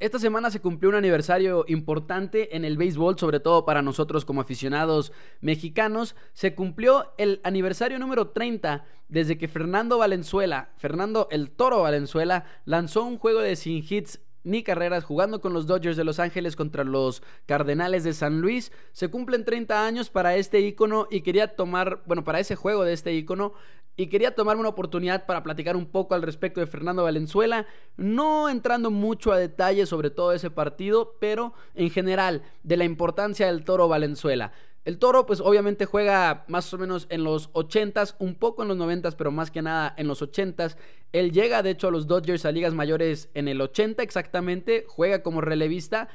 Esta 0.00 0.20
semana 0.20 0.52
se 0.52 0.60
cumplió 0.60 0.90
un 0.90 0.94
aniversario 0.94 1.64
importante 1.66 2.54
en 2.56 2.64
el 2.64 2.76
béisbol, 2.76 3.18
sobre 3.18 3.40
todo 3.40 3.64
para 3.64 3.82
nosotros 3.82 4.24
como 4.24 4.40
aficionados 4.40 5.12
mexicanos. 5.40 6.14
Se 6.34 6.54
cumplió 6.54 7.12
el 7.18 7.40
aniversario 7.42 7.98
número 7.98 8.28
30 8.28 8.84
desde 9.08 9.38
que 9.38 9.48
Fernando 9.48 9.98
Valenzuela, 9.98 10.70
Fernando 10.76 11.26
el 11.32 11.50
Toro 11.50 11.82
Valenzuela, 11.82 12.44
lanzó 12.64 13.02
un 13.02 13.18
juego 13.18 13.40
de 13.40 13.56
sin 13.56 13.84
hits 13.88 14.20
ni 14.48 14.62
carreras 14.62 15.04
jugando 15.04 15.40
con 15.40 15.52
los 15.52 15.66
Dodgers 15.66 15.96
de 15.96 16.04
Los 16.04 16.18
Ángeles 16.18 16.56
contra 16.56 16.82
los 16.82 17.22
Cardenales 17.46 18.02
de 18.02 18.14
San 18.14 18.40
Luis. 18.40 18.72
Se 18.92 19.08
cumplen 19.08 19.44
30 19.44 19.86
años 19.86 20.08
para 20.08 20.36
este 20.36 20.60
icono 20.60 21.06
y 21.10 21.20
quería 21.20 21.54
tomar, 21.54 22.02
bueno, 22.06 22.24
para 22.24 22.40
ese 22.40 22.56
juego 22.56 22.84
de 22.84 22.94
este 22.94 23.12
icono 23.12 23.52
y 23.98 24.06
quería 24.06 24.34
tomar 24.34 24.56
una 24.56 24.68
oportunidad 24.68 25.26
para 25.26 25.42
platicar 25.42 25.76
un 25.76 25.86
poco 25.86 26.14
al 26.14 26.22
respecto 26.22 26.60
de 26.60 26.66
Fernando 26.66 27.02
Valenzuela, 27.02 27.66
no 27.96 28.48
entrando 28.48 28.92
mucho 28.92 29.32
a 29.32 29.38
detalle 29.38 29.86
sobre 29.86 30.10
todo 30.10 30.32
ese 30.32 30.50
partido, 30.50 31.16
pero 31.20 31.52
en 31.74 31.90
general 31.90 32.42
de 32.62 32.76
la 32.76 32.84
importancia 32.84 33.46
del 33.46 33.64
Toro 33.64 33.88
Valenzuela. 33.88 34.52
El 34.84 34.98
Toro 34.98 35.26
pues 35.26 35.40
obviamente 35.40 35.84
juega 35.84 36.44
más 36.48 36.72
o 36.72 36.78
menos 36.78 37.06
en 37.10 37.24
los 37.24 37.52
80s, 37.52 38.14
un 38.18 38.34
poco 38.36 38.62
en 38.62 38.68
los 38.68 38.78
90s, 38.78 39.14
pero 39.16 39.30
más 39.30 39.50
que 39.50 39.62
nada 39.62 39.94
en 39.96 40.08
los 40.08 40.22
80s. 40.22 40.76
Él 41.12 41.32
llega 41.32 41.62
de 41.62 41.70
hecho 41.70 41.88
a 41.88 41.90
los 41.90 42.06
Dodgers 42.06 42.44
a 42.44 42.52
ligas 42.52 42.74
mayores 42.74 43.28
en 43.34 43.48
el 43.48 43.60
80 43.60 44.02
exactamente, 44.02 44.84
juega 44.88 45.22
como 45.22 45.40
relevista, 45.40 46.08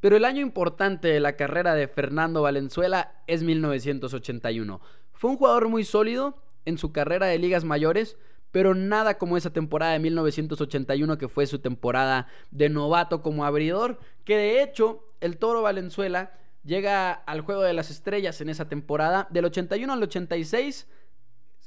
pero 0.00 0.16
el 0.16 0.24
año 0.24 0.42
importante 0.42 1.08
de 1.08 1.20
la 1.20 1.36
carrera 1.36 1.74
de 1.74 1.88
Fernando 1.88 2.42
Valenzuela 2.42 3.22
es 3.26 3.42
1981. 3.42 4.80
Fue 5.12 5.30
un 5.30 5.36
jugador 5.36 5.68
muy 5.68 5.84
sólido, 5.84 6.36
en 6.64 6.78
su 6.78 6.92
carrera 6.92 7.26
de 7.26 7.38
ligas 7.38 7.64
mayores, 7.64 8.16
pero 8.50 8.74
nada 8.74 9.18
como 9.18 9.36
esa 9.36 9.52
temporada 9.52 9.92
de 9.92 10.00
1981 10.00 11.18
que 11.18 11.28
fue 11.28 11.46
su 11.46 11.60
temporada 11.60 12.26
de 12.50 12.68
novato 12.68 13.22
como 13.22 13.44
abridor, 13.44 13.98
que 14.24 14.36
de 14.36 14.62
hecho 14.62 15.04
el 15.20 15.36
Toro 15.38 15.62
Valenzuela 15.62 16.32
llega 16.64 17.12
al 17.12 17.40
Juego 17.40 17.62
de 17.62 17.72
las 17.72 17.90
Estrellas 17.90 18.40
en 18.40 18.48
esa 18.48 18.68
temporada, 18.68 19.28
del 19.30 19.46
81 19.46 19.92
al 19.92 20.02
86 20.02 20.86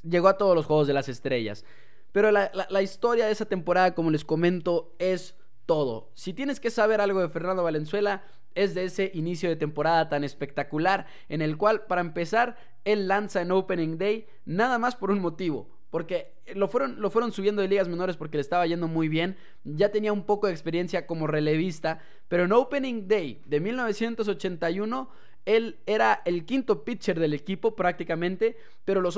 llegó 0.03 0.27
a 0.27 0.38
todos 0.38 0.55
los 0.55 0.65
Juegos 0.65 0.88
de 0.88 0.93
las 0.93 1.09
Estrellas. 1.09 1.65
Pero 2.12 2.31
la, 2.31 2.81
historia 2.81 3.25
de 3.25 3.31
esa 3.31 3.45
temporada, 3.45 3.95
como 3.95 4.12
les 4.12 4.23
comento, 4.23 4.95
es 5.00 5.35
todo. 5.65 6.12
Si 6.13 6.33
tienes 6.33 6.59
que 6.59 6.69
saber 6.69 7.01
algo 7.01 7.21
de 7.21 7.29
Fernando 7.29 7.63
Valenzuela, 7.63 8.23
es 8.53 8.75
de 8.75 8.83
ese 8.85 9.09
inicio 9.15 9.50
de 9.50 9.55
temporada 9.55 10.09
tan 10.09 10.23
espectacular 10.23 11.07
en 11.27 11.41
el 11.41 11.57
cual, 11.57 11.85
para 11.88 12.01
empezar, 12.01 12.55
él 12.85 13.07
lanza 13.07 13.41
en 13.41 13.51
Opening 13.51 13.97
Day 13.97 14.27
nada 14.45 14.77
más 14.77 14.95
por 14.95 15.09
un 15.09 15.21
motivo. 15.21 15.69
Porque 15.93 16.33
lo 16.55 16.67
fueron, 16.67 17.00
lo 17.00 17.12
fueron 17.12 17.31
subiendo 17.31 17.62
de 17.62 17.67
ligas 17.67 17.88
menores 17.88 18.17
porque 18.17 18.38
le 18.38 18.41
estaba 18.41 18.65
yendo 18.65 18.88
muy 18.88 19.09
bien. 19.09 19.38
Ya 19.63 19.89
tenía 19.89 20.12
un 20.12 20.23
poco 20.23 20.47
de 20.47 20.53
experiencia 20.53 21.05
como 21.05 21.27
relevista. 21.27 22.00
Pero 22.29 22.45
en 22.45 22.51
Opening 22.51 23.07
Day 23.07 23.43
de 23.45 23.59
1981 23.59 25.07
él 25.45 25.77
era 25.85 26.23
el 26.25 26.45
quinto 26.45 26.83
pitcher 26.83 27.19
del 27.19 27.35
equipo 27.35 27.75
prácticamente, 27.75 28.57
pero 28.85 29.01
los, 29.01 29.15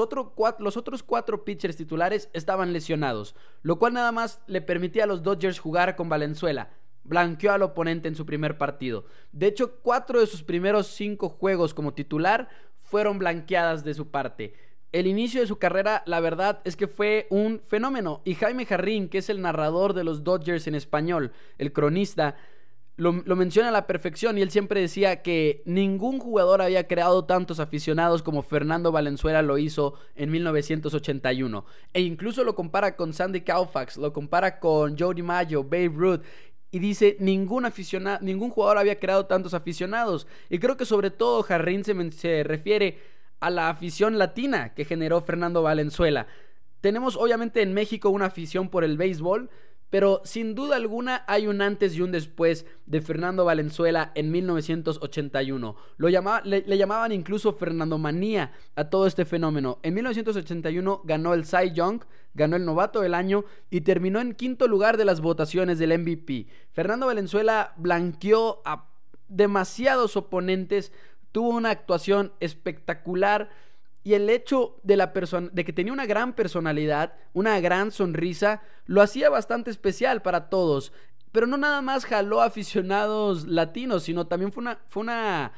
los, 0.60 0.76
otros 0.76 1.04
cuatro 1.04 1.46
pitchers 1.46 1.78
titulares 1.78 2.30
estaban 2.34 2.74
lesionados, 2.74 3.38
lo 3.62 3.80
cual 3.80 3.94
nada 3.94 4.12
más 4.12 4.42
le 4.46 4.60
permitía 4.60 5.06
a 5.06 5.08
los 5.08 5.24
Dodgers 5.24 5.60
jugar 5.60 5.96
con 5.96 6.10
Valenzuela 6.10 6.72
blanqueó 7.06 7.54
al 7.54 7.62
oponente 7.62 8.08
en 8.10 8.16
su 8.16 8.26
primer 8.26 8.58
partido. 8.58 9.06
De 9.32 9.46
hecho, 9.46 9.76
cuatro 9.82 10.20
de 10.20 10.28
sus 10.28 10.44
primeros 10.44 10.88
cinco 10.88 11.30
juegos 11.30 11.74
como 11.74 11.94
titular 11.94 12.50
fueron 12.82 13.20
blanqueadas 13.20 13.84
de 13.84 13.94
su 13.94 14.10
parte. 14.10 14.56
El 14.92 15.08
inicio 15.08 15.42
de 15.42 15.48
su 15.48 15.58
carrera, 15.58 16.04
la 16.06 16.20
verdad 16.20 16.62
es 16.64 16.76
que 16.76 16.88
fue 16.88 17.28
un 17.30 17.62
fenómeno. 17.68 18.22
Y 18.24 18.36
Jaime 18.36 18.66
Jarrín, 18.66 19.10
que 19.10 19.18
es 19.18 19.30
el 19.30 19.42
narrador 19.42 19.94
de 19.94 20.04
los 20.04 20.24
Dodgers 20.24 20.68
en 20.68 20.76
español, 20.76 21.32
el 21.58 21.74
cronista, 21.74 22.36
lo, 22.98 23.12
menciona 23.12 23.70
a 23.70 23.72
la 23.74 23.88
perfección 23.88 24.38
y 24.38 24.42
él 24.42 24.52
siempre 24.52 24.80
decía 24.80 25.22
que 25.22 25.62
ningún 25.66 26.20
jugador 26.20 26.62
había 26.62 26.88
creado 26.88 27.26
tantos 27.26 27.60
aficionados 27.60 28.24
como 28.24 28.42
Fernando 28.42 28.92
Valenzuela 28.92 29.42
lo 29.42 29.58
hizo 29.58 29.96
en 30.16 30.32
1981. 30.32 31.66
E 31.94 32.02
incluso 32.02 32.44
lo 32.44 32.56
compara 32.56 32.96
con 32.96 33.14
Sandy 33.14 33.42
Koufax, 33.42 33.98
lo 33.98 34.14
compara 34.14 34.60
con 34.60 34.98
Joe 34.98 35.14
DiMaggio, 35.14 35.64
Babe 35.64 35.92
Ruth 35.94 36.22
y 36.72 36.80
dice 36.80 37.18
ningún 37.20 37.66
aficionado, 37.66 38.20
ningún 38.22 38.50
jugador 38.50 38.78
había 38.78 39.00
creado 39.00 39.26
tantos 39.26 39.54
aficionados. 39.54 40.26
Y 40.50 40.60
creo 40.60 40.78
que 40.78 40.86
sobre 40.86 41.12
todo 41.12 41.44
Jarrín 41.44 41.84
se, 41.84 42.12
se 42.12 42.44
refiere 42.44 42.98
a 43.46 43.52
la 43.52 43.70
afición 43.70 44.18
latina 44.18 44.74
que 44.74 44.86
generó 44.86 45.22
Fernando 45.22 45.62
Valenzuela. 45.62 46.26
Tenemos 46.82 47.16
obviamente 47.16 47.62
en 47.62 47.74
México 47.74 48.10
una 48.10 48.26
afición 48.26 48.70
por 48.70 48.84
el 48.84 48.98
béisbol, 48.98 49.52
pero 49.92 50.22
sin 50.26 50.56
duda 50.56 50.78
alguna 50.78 51.24
hay 51.28 51.46
un 51.46 51.62
antes 51.62 51.96
y 51.96 52.02
un 52.02 52.12
después 52.12 52.66
de 52.88 53.02
Fernando 53.02 53.46
Valenzuela 53.46 54.12
en 54.16 54.32
1981. 54.32 55.76
Lo 55.98 56.10
le, 56.10 56.64
le, 56.66 56.78
llamaban 56.78 57.12
incluso 57.12 57.54
Fernando 57.54 58.00
Manía 58.00 58.52
a 58.76 58.90
todo 58.90 59.06
este 59.06 59.26
fenómeno. 59.26 59.78
En 59.84 59.94
1981 59.94 61.02
ganó 61.04 61.36
el 61.36 61.46
Cy 61.46 61.72
Young, 61.72 62.02
ganó 62.34 62.56
el 62.56 62.66
novato 62.66 63.02
del 63.02 63.14
año 63.14 63.46
y 63.70 63.82
terminó 63.82 64.20
en 64.22 64.34
quinto 64.34 64.68
lugar 64.68 64.98
de 64.98 65.06
las 65.06 65.22
votaciones 65.22 65.78
del 65.78 65.98
MVP. 66.00 66.48
Fernando 66.74 67.06
Valenzuela 67.06 67.74
blanqueó 67.78 68.64
a 68.66 68.90
demasiados 69.28 70.18
oponentes, 70.18 70.92
tuvo 71.36 71.50
una 71.50 71.70
actuación 71.70 72.32
espectacular 72.40 73.50
y 74.06 74.14
el 74.14 74.30
hecho 74.30 74.80
de, 74.84 74.96
la 74.96 75.08
de 75.52 75.66
que 75.66 75.74
tenía 75.74 75.92
una 75.92 76.06
gran 76.06 76.32
personalidad, 76.32 77.12
una 77.34 77.60
gran 77.60 77.92
sonrisa, 77.92 78.62
lo 78.86 79.02
hacía 79.02 79.30
bastante 79.30 79.70
especial 79.70 80.22
para 80.22 80.48
todos. 80.48 80.94
Pero 81.34 81.46
no 81.46 81.58
nada 81.58 81.82
más 81.82 82.06
jaló 82.06 82.42
aficionados 82.42 83.46
latinos, 83.48 84.04
sino 84.04 84.28
también 84.28 84.54
fue 84.54 84.62
una, 84.62 84.80
fue 84.88 85.04
una 85.04 85.52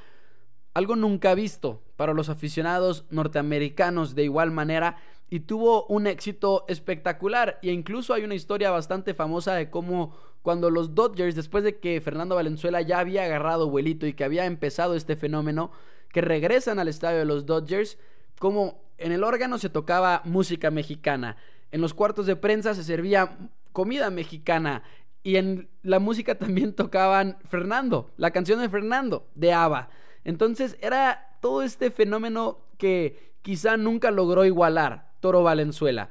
algo 0.73 0.95
nunca 0.95 1.35
visto 1.35 1.83
para 1.95 2.15
los 2.15 2.29
aficionados 2.29 3.05
norteamericanos 3.11 4.15
de 4.15 4.23
igual 4.23 4.49
manera 4.49 4.97
y 5.29 5.41
tuvo 5.41 5.85
un 5.87 6.07
éxito 6.07 6.65
espectacular 6.67 7.59
e 7.61 7.71
incluso 7.71 8.13
hay 8.13 8.23
una 8.23 8.35
historia 8.35 8.71
bastante 8.71 9.13
famosa 9.13 9.53
de 9.55 9.69
cómo 9.69 10.15
cuando 10.41 10.69
los 10.69 10.95
Dodgers 10.95 11.35
después 11.35 11.63
de 11.63 11.77
que 11.77 11.99
Fernando 11.99 12.35
Valenzuela 12.35 12.81
ya 12.81 12.99
había 12.99 13.25
agarrado 13.25 13.69
vuelito 13.69 14.07
y 14.07 14.13
que 14.13 14.23
había 14.23 14.45
empezado 14.45 14.95
este 14.95 15.15
fenómeno 15.15 15.71
que 16.09 16.21
regresan 16.21 16.79
al 16.79 16.87
estadio 16.87 17.19
de 17.19 17.25
los 17.25 17.45
Dodgers 17.45 17.97
como 18.39 18.81
en 18.97 19.11
el 19.11 19.23
órgano 19.23 19.57
se 19.57 19.69
tocaba 19.69 20.21
música 20.23 20.71
mexicana, 20.71 21.35
en 21.71 21.81
los 21.81 21.93
cuartos 21.93 22.25
de 22.25 22.35
prensa 22.35 22.73
se 22.73 22.83
servía 22.83 23.37
comida 23.73 24.09
mexicana 24.09 24.83
y 25.23 25.35
en 25.35 25.67
la 25.83 25.99
música 25.99 26.35
también 26.39 26.73
tocaban 26.73 27.37
Fernando, 27.49 28.11
la 28.15 28.31
canción 28.31 28.61
de 28.61 28.69
Fernando, 28.69 29.27
de 29.35 29.51
ABBA. 29.51 29.89
Entonces 30.23 30.77
era 30.81 31.37
todo 31.41 31.63
este 31.63 31.91
fenómeno 31.91 32.59
que 32.77 33.33
quizá 33.41 33.75
nunca 33.75 34.11
logró 34.11 34.45
igualar 34.45 35.06
Toro 35.19 35.43
Valenzuela. 35.43 36.09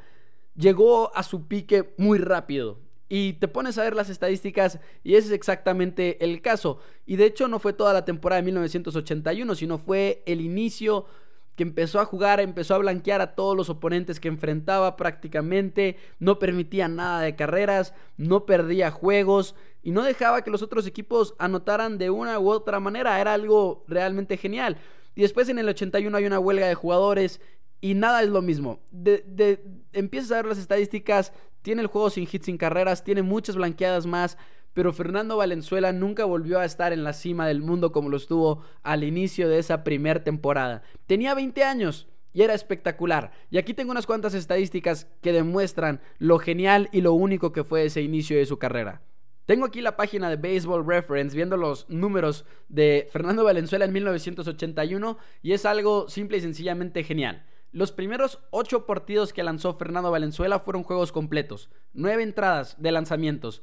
Llegó 0.55 1.15
a 1.17 1.23
su 1.23 1.47
pique 1.47 1.95
muy 1.97 2.19
rápido. 2.19 2.79
Y 3.09 3.35
te 3.35 3.47
pones 3.47 3.79
a 3.79 3.85
ver 3.85 3.95
las 3.95 4.11
estadísticas 4.11 4.81
y 5.05 5.15
ese 5.15 5.29
es 5.29 5.33
exactamente 5.33 6.25
el 6.25 6.43
caso. 6.43 6.81
Y 7.07 7.15
de 7.17 7.27
hecho 7.27 7.47
no 7.47 7.61
fue 7.61 7.73
toda 7.73 7.93
la 7.93 8.05
temporada 8.05 8.43
de 8.43 8.47
1981, 8.47 9.55
sino 9.55 9.79
fue 9.79 10.25
el 10.27 10.41
inicio 10.41 11.07
que 11.55 11.63
empezó 11.63 12.01
a 12.01 12.05
jugar, 12.05 12.39
empezó 12.41 12.75
a 12.75 12.79
blanquear 12.79 13.21
a 13.21 13.35
todos 13.35 13.57
los 13.57 13.71
oponentes 13.71 14.21
que 14.21 14.29
enfrentaba 14.29 14.97
prácticamente, 14.97 15.97
no 16.19 16.39
permitía 16.39 16.87
nada 16.87 17.23
de 17.23 17.35
carreras, 17.35 17.95
no 18.19 18.45
perdía 18.45 18.91
juegos 18.91 19.55
y 19.83 19.91
no 19.91 20.03
dejaba 20.03 20.43
que 20.43 20.51
los 20.51 20.63
otros 20.63 20.87
equipos 20.87 21.35
anotaran 21.39 21.97
de 21.97 22.11
una 22.11 22.39
u 22.39 22.51
otra 22.51 22.79
manera, 22.79 23.21
era 23.21 23.33
algo 23.33 23.85
realmente 23.89 24.37
genial. 24.37 24.77
Y 25.15 25.23
después 25.23 25.49
en 25.49 25.59
el 25.59 25.69
81 25.69 26.15
hay 26.15 26.27
una 26.27 26.39
huelga 26.39 26.67
de 26.67 26.75
jugadores 26.75 27.41
y 27.81 27.95
nada 27.95 28.23
es 28.23 28.29
lo 28.29 28.43
mismo. 28.43 28.81
De, 28.91 29.63
empiezas 29.93 30.33
a 30.33 30.37
ver 30.37 30.47
las 30.47 30.59
estadísticas, 30.59 31.33
tiene 31.63 31.83
el 31.83 31.89
juego 31.89 32.11
sin 32.11 32.29
hits, 32.31 32.47
sin 32.47 32.59
carreras, 32.59 33.05
tiene 33.05 33.23
muchas 33.23 33.57
blanqueadas 33.57 34.07
más, 34.07 34.39
pero 34.73 34.93
Fernando 34.93 35.37
Valenzuela 35.37 35.93
nunca 35.93 36.25
volvió 36.25 36.59
a 36.59 36.65
estar 36.65 36.93
en 36.93 37.03
la 37.03 37.13
cima 37.13 37.47
del 37.49 37.61
mundo 37.61 37.93
como 37.93 38.09
lo 38.09 38.17
estuvo 38.17 38.63
al 38.83 39.05
inicio 39.05 39.49
de 39.49 39.59
esa 39.59 39.85
primera 39.85 40.23
temporada. 40.23 40.83
Tenía 41.07 41.35
20 41.35 41.65
años 41.65 42.09
y 42.33 42.43
era 42.43 42.53
espectacular. 42.53 43.33
Y 43.51 43.57
aquí 43.57 43.73
tengo 43.73 43.93
unas 43.93 44.07
cuantas 44.07 44.35
estadísticas 44.35 45.07
que 45.23 45.33
demuestran 45.33 46.03
lo 46.19 46.39
genial 46.39 46.91
y 46.93 47.01
lo 47.01 47.15
único 47.15 47.51
que 47.51 47.65
fue 47.65 47.87
ese 47.87 48.03
inicio 48.03 48.37
de 48.37 48.45
su 48.45 48.59
carrera. 48.59 49.01
Tengo 49.47 49.65
aquí 49.65 49.81
la 49.81 49.97
página 49.97 50.29
de 50.29 50.37
Baseball 50.37 50.87
Reference 50.87 51.35
viendo 51.35 51.57
los 51.57 51.89
números 51.89 52.45
de 52.69 53.09
Fernando 53.11 53.45
Valenzuela 53.45 53.87
en 53.87 53.93
1981 53.95 55.17
y 55.41 55.53
es 55.53 55.65
algo 55.65 56.11
simple 56.11 56.37
y 56.37 56.41
sencillamente 56.43 57.05
genial. 57.05 57.47
Los 57.77 57.93
primeros 57.93 58.39
ocho 58.49 58.87
partidos 58.87 59.35
que 59.35 59.43
lanzó 59.43 59.75
Fernando 59.75 60.11
Valenzuela 60.11 60.61
fueron 60.61 60.83
juegos 60.83 61.13
completos, 61.13 61.69
nueve 61.93 62.23
entradas 62.23 62.75
de 62.81 62.91
lanzamientos 62.91 63.63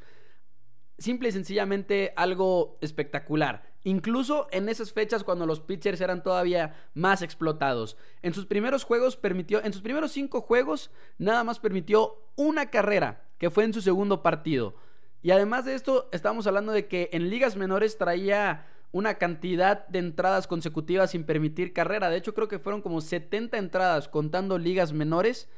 simple 1.00 1.30
y 1.30 1.32
sencillamente 1.32 2.14
algo 2.16 2.78
espectacular. 2.80 3.74
Incluso 3.84 4.48
en 4.52 4.70
esas 4.70 4.94
fechas 4.94 5.24
cuando 5.24 5.48
los 5.48 5.62
pitchers 5.62 6.00
eran 6.00 6.22
todavía 6.22 6.76
más 6.94 7.24
explotados. 7.24 7.98
En 8.22 8.36
sus 8.36 8.46
primeros 8.46 8.84
juegos 8.84 9.18
permitió, 9.18 9.64
en 9.64 9.74
sus 9.74 9.82
primeros 9.82 10.12
cinco 10.12 10.42
juegos, 10.42 10.92
nada 11.18 11.44
más 11.44 11.60
permitió 11.60 12.30
una 12.36 12.70
carrera, 12.70 13.26
que 13.40 13.50
fue 13.50 13.64
en 13.64 13.74
su 13.74 13.82
segundo 13.82 14.22
partido. 14.22 14.76
Y 15.24 15.32
además 15.32 15.66
de 15.66 15.74
esto, 15.74 16.08
estamos 16.12 16.46
hablando 16.46 16.72
de 16.72 16.88
que 16.88 17.10
en 17.14 17.32
ligas 17.32 17.56
menores 17.56 17.98
traía 17.98 18.68
una 18.94 19.16
cantidad 19.16 19.88
de 19.88 20.00
entradas 20.00 20.48
consecutivas 20.48 21.12
sin 21.12 21.26
permitir 21.26 21.74
carrera. 21.74 22.10
De 22.10 22.18
hecho, 22.18 22.34
creo 22.34 22.48
que 22.48 22.60
fueron 22.60 22.82
como 22.82 23.02
70 23.02 23.58
entradas 23.58 24.08
contando 24.08 24.58
ligas 24.58 24.94
menores 24.94 25.50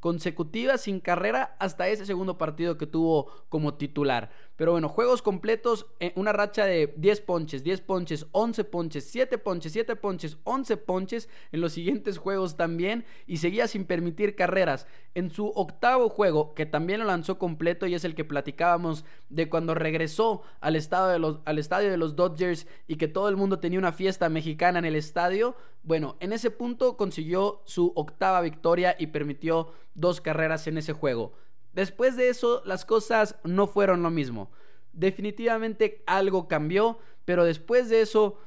consecutiva 0.00 0.76
sin 0.76 0.98
carrera 0.98 1.54
hasta 1.60 1.88
ese 1.88 2.04
segundo 2.04 2.36
partido 2.36 2.76
que 2.76 2.86
tuvo 2.86 3.30
como 3.48 3.74
titular. 3.74 4.30
Pero 4.60 4.72
bueno, 4.72 4.90
juegos 4.90 5.22
completos, 5.22 5.86
eh, 6.00 6.12
una 6.16 6.34
racha 6.34 6.66
de 6.66 6.92
10 6.98 7.22
ponches, 7.22 7.64
10 7.64 7.80
ponches, 7.80 8.26
11 8.32 8.64
ponches, 8.64 9.10
7 9.10 9.38
ponches, 9.38 9.72
7 9.72 9.96
ponches, 9.96 10.36
11 10.44 10.76
ponches 10.76 11.30
en 11.50 11.62
los 11.62 11.72
siguientes 11.72 12.18
juegos 12.18 12.58
también 12.58 13.06
y 13.26 13.38
seguía 13.38 13.66
sin 13.68 13.86
permitir 13.86 14.36
carreras. 14.36 14.86
En 15.14 15.30
su 15.30 15.46
octavo 15.54 16.10
juego, 16.10 16.52
que 16.52 16.66
también 16.66 17.00
lo 17.00 17.06
lanzó 17.06 17.38
completo 17.38 17.86
y 17.86 17.94
es 17.94 18.04
el 18.04 18.14
que 18.14 18.26
platicábamos 18.26 19.06
de 19.30 19.48
cuando 19.48 19.74
regresó 19.74 20.42
al 20.60 20.76
estadio 20.76 21.08
de 21.08 21.18
los, 21.20 21.38
al 21.46 21.58
estadio 21.58 21.90
de 21.90 21.96
los 21.96 22.14
Dodgers 22.14 22.66
y 22.86 22.96
que 22.96 23.08
todo 23.08 23.30
el 23.30 23.38
mundo 23.38 23.60
tenía 23.60 23.78
una 23.78 23.92
fiesta 23.92 24.28
mexicana 24.28 24.78
en 24.78 24.84
el 24.84 24.94
estadio, 24.94 25.56
bueno, 25.84 26.18
en 26.20 26.34
ese 26.34 26.50
punto 26.50 26.98
consiguió 26.98 27.62
su 27.64 27.94
octava 27.96 28.42
victoria 28.42 28.94
y 28.98 29.06
permitió 29.06 29.72
dos 29.94 30.20
carreras 30.20 30.66
en 30.66 30.76
ese 30.76 30.92
juego. 30.92 31.32
Después 31.72 32.16
de 32.16 32.28
eso, 32.28 32.62
las 32.64 32.84
cosas 32.84 33.36
no 33.44 33.66
fueron 33.66 34.02
lo 34.02 34.10
mismo. 34.10 34.50
Definitivamente 34.92 36.02
algo 36.06 36.48
cambió, 36.48 36.98
pero 37.24 37.44
después 37.44 37.88
de 37.88 38.00
eso, 38.00 38.38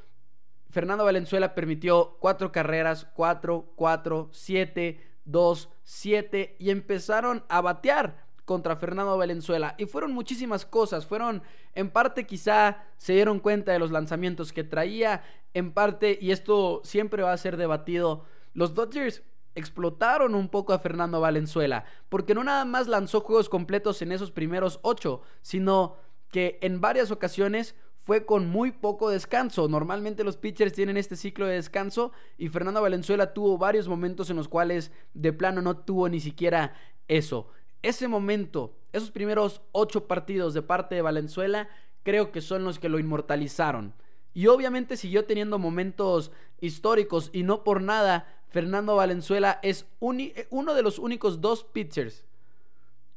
Fernando 0.69 1.05
Valenzuela 1.05 1.55
permitió 1.55 2.17
cuatro 2.19 2.51
carreras, 2.51 3.07
cuatro, 3.15 3.71
cuatro, 3.75 4.29
siete, 4.31 4.99
dos, 5.23 5.69
siete, 5.83 6.55
y 6.59 6.69
empezaron 6.69 7.43
a 7.47 7.61
batear 7.61 8.23
contra 8.45 8.75
Fernando 8.75 9.17
Valenzuela. 9.17 9.75
Y 9.77 9.85
fueron 9.85 10.11
muchísimas 10.11 10.65
cosas. 10.65 11.05
Fueron, 11.05 11.43
en 11.75 11.89
parte 11.89 12.25
quizá 12.25 12.83
se 12.97 13.13
dieron 13.13 13.39
cuenta 13.39 13.71
de 13.71 13.79
los 13.79 13.91
lanzamientos 13.91 14.51
que 14.51 14.63
traía. 14.63 15.23
En 15.53 15.71
parte, 15.71 16.17
y 16.19 16.31
esto 16.31 16.81
siempre 16.83 17.23
va 17.23 17.31
a 17.31 17.37
ser 17.37 17.57
debatido, 17.57 18.25
los 18.53 18.73
Dodgers 18.73 19.23
explotaron 19.55 20.35
un 20.35 20.49
poco 20.49 20.73
a 20.73 20.79
Fernando 20.79 21.21
Valenzuela. 21.21 21.85
Porque 22.09 22.33
no 22.33 22.43
nada 22.43 22.65
más 22.65 22.87
lanzó 22.87 23.21
juegos 23.21 23.49
completos 23.49 24.01
en 24.01 24.11
esos 24.11 24.31
primeros 24.31 24.79
ocho, 24.81 25.21
sino 25.41 25.95
que 26.31 26.57
en 26.61 26.81
varias 26.81 27.11
ocasiones 27.11 27.75
fue 27.97 28.25
con 28.25 28.47
muy 28.49 28.71
poco 28.71 29.09
descanso. 29.09 29.67
Normalmente 29.67 30.23
los 30.23 30.37
pitchers 30.37 30.73
tienen 30.73 30.97
este 30.97 31.15
ciclo 31.15 31.45
de 31.45 31.55
descanso 31.55 32.11
y 32.37 32.49
Fernando 32.49 32.81
Valenzuela 32.81 33.33
tuvo 33.33 33.57
varios 33.57 33.87
momentos 33.87 34.29
en 34.29 34.35
los 34.35 34.47
cuales 34.47 34.91
de 35.13 35.31
plano 35.31 35.61
no 35.61 35.77
tuvo 35.77 36.09
ni 36.09 36.19
siquiera 36.19 36.75
eso 37.07 37.49
ese 37.83 38.07
momento, 38.07 38.73
esos 38.93 39.11
primeros 39.11 39.61
ocho 39.73 40.07
partidos 40.07 40.53
de 40.53 40.61
parte 40.61 40.95
de 40.95 41.01
Valenzuela, 41.01 41.67
creo 42.01 42.31
que 42.31 42.41
son 42.41 42.63
los 42.63 42.79
que 42.79 42.89
lo 42.89 42.97
inmortalizaron. 42.97 43.93
Y 44.33 44.47
obviamente 44.47 44.97
siguió 44.97 45.25
teniendo 45.25 45.59
momentos 45.59 46.31
históricos 46.59 47.29
y 47.33 47.43
no 47.43 47.63
por 47.63 47.81
nada 47.81 48.42
Fernando 48.53 48.95
Valenzuela 48.95 49.59
es 49.63 49.87
uno 49.99 50.73
de 50.75 50.83
los 50.83 50.99
únicos 50.99 51.41
dos 51.41 51.63
pitchers 51.63 52.23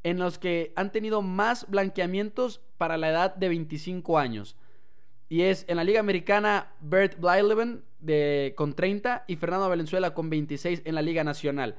en 0.01 0.17
los 0.17 0.39
que 0.39 0.73
han 0.75 0.91
tenido 0.91 1.21
más 1.21 1.69
blanqueamientos 1.69 2.59
para 2.79 2.97
la 2.97 3.09
edad 3.09 3.35
de 3.35 3.49
25 3.49 4.17
años. 4.17 4.55
Y 5.29 5.43
es 5.43 5.63
en 5.67 5.77
la 5.77 5.83
Liga 5.83 5.99
Americana 5.99 6.73
Bert 6.81 7.19
Blyleven 7.19 7.83
de, 7.99 8.55
con 8.57 8.73
30 8.73 9.25
y 9.27 9.35
Fernando 9.35 9.69
Valenzuela 9.69 10.15
con 10.15 10.31
26 10.31 10.81
en 10.85 10.95
la 10.95 11.03
Liga 11.03 11.23
Nacional. 11.23 11.75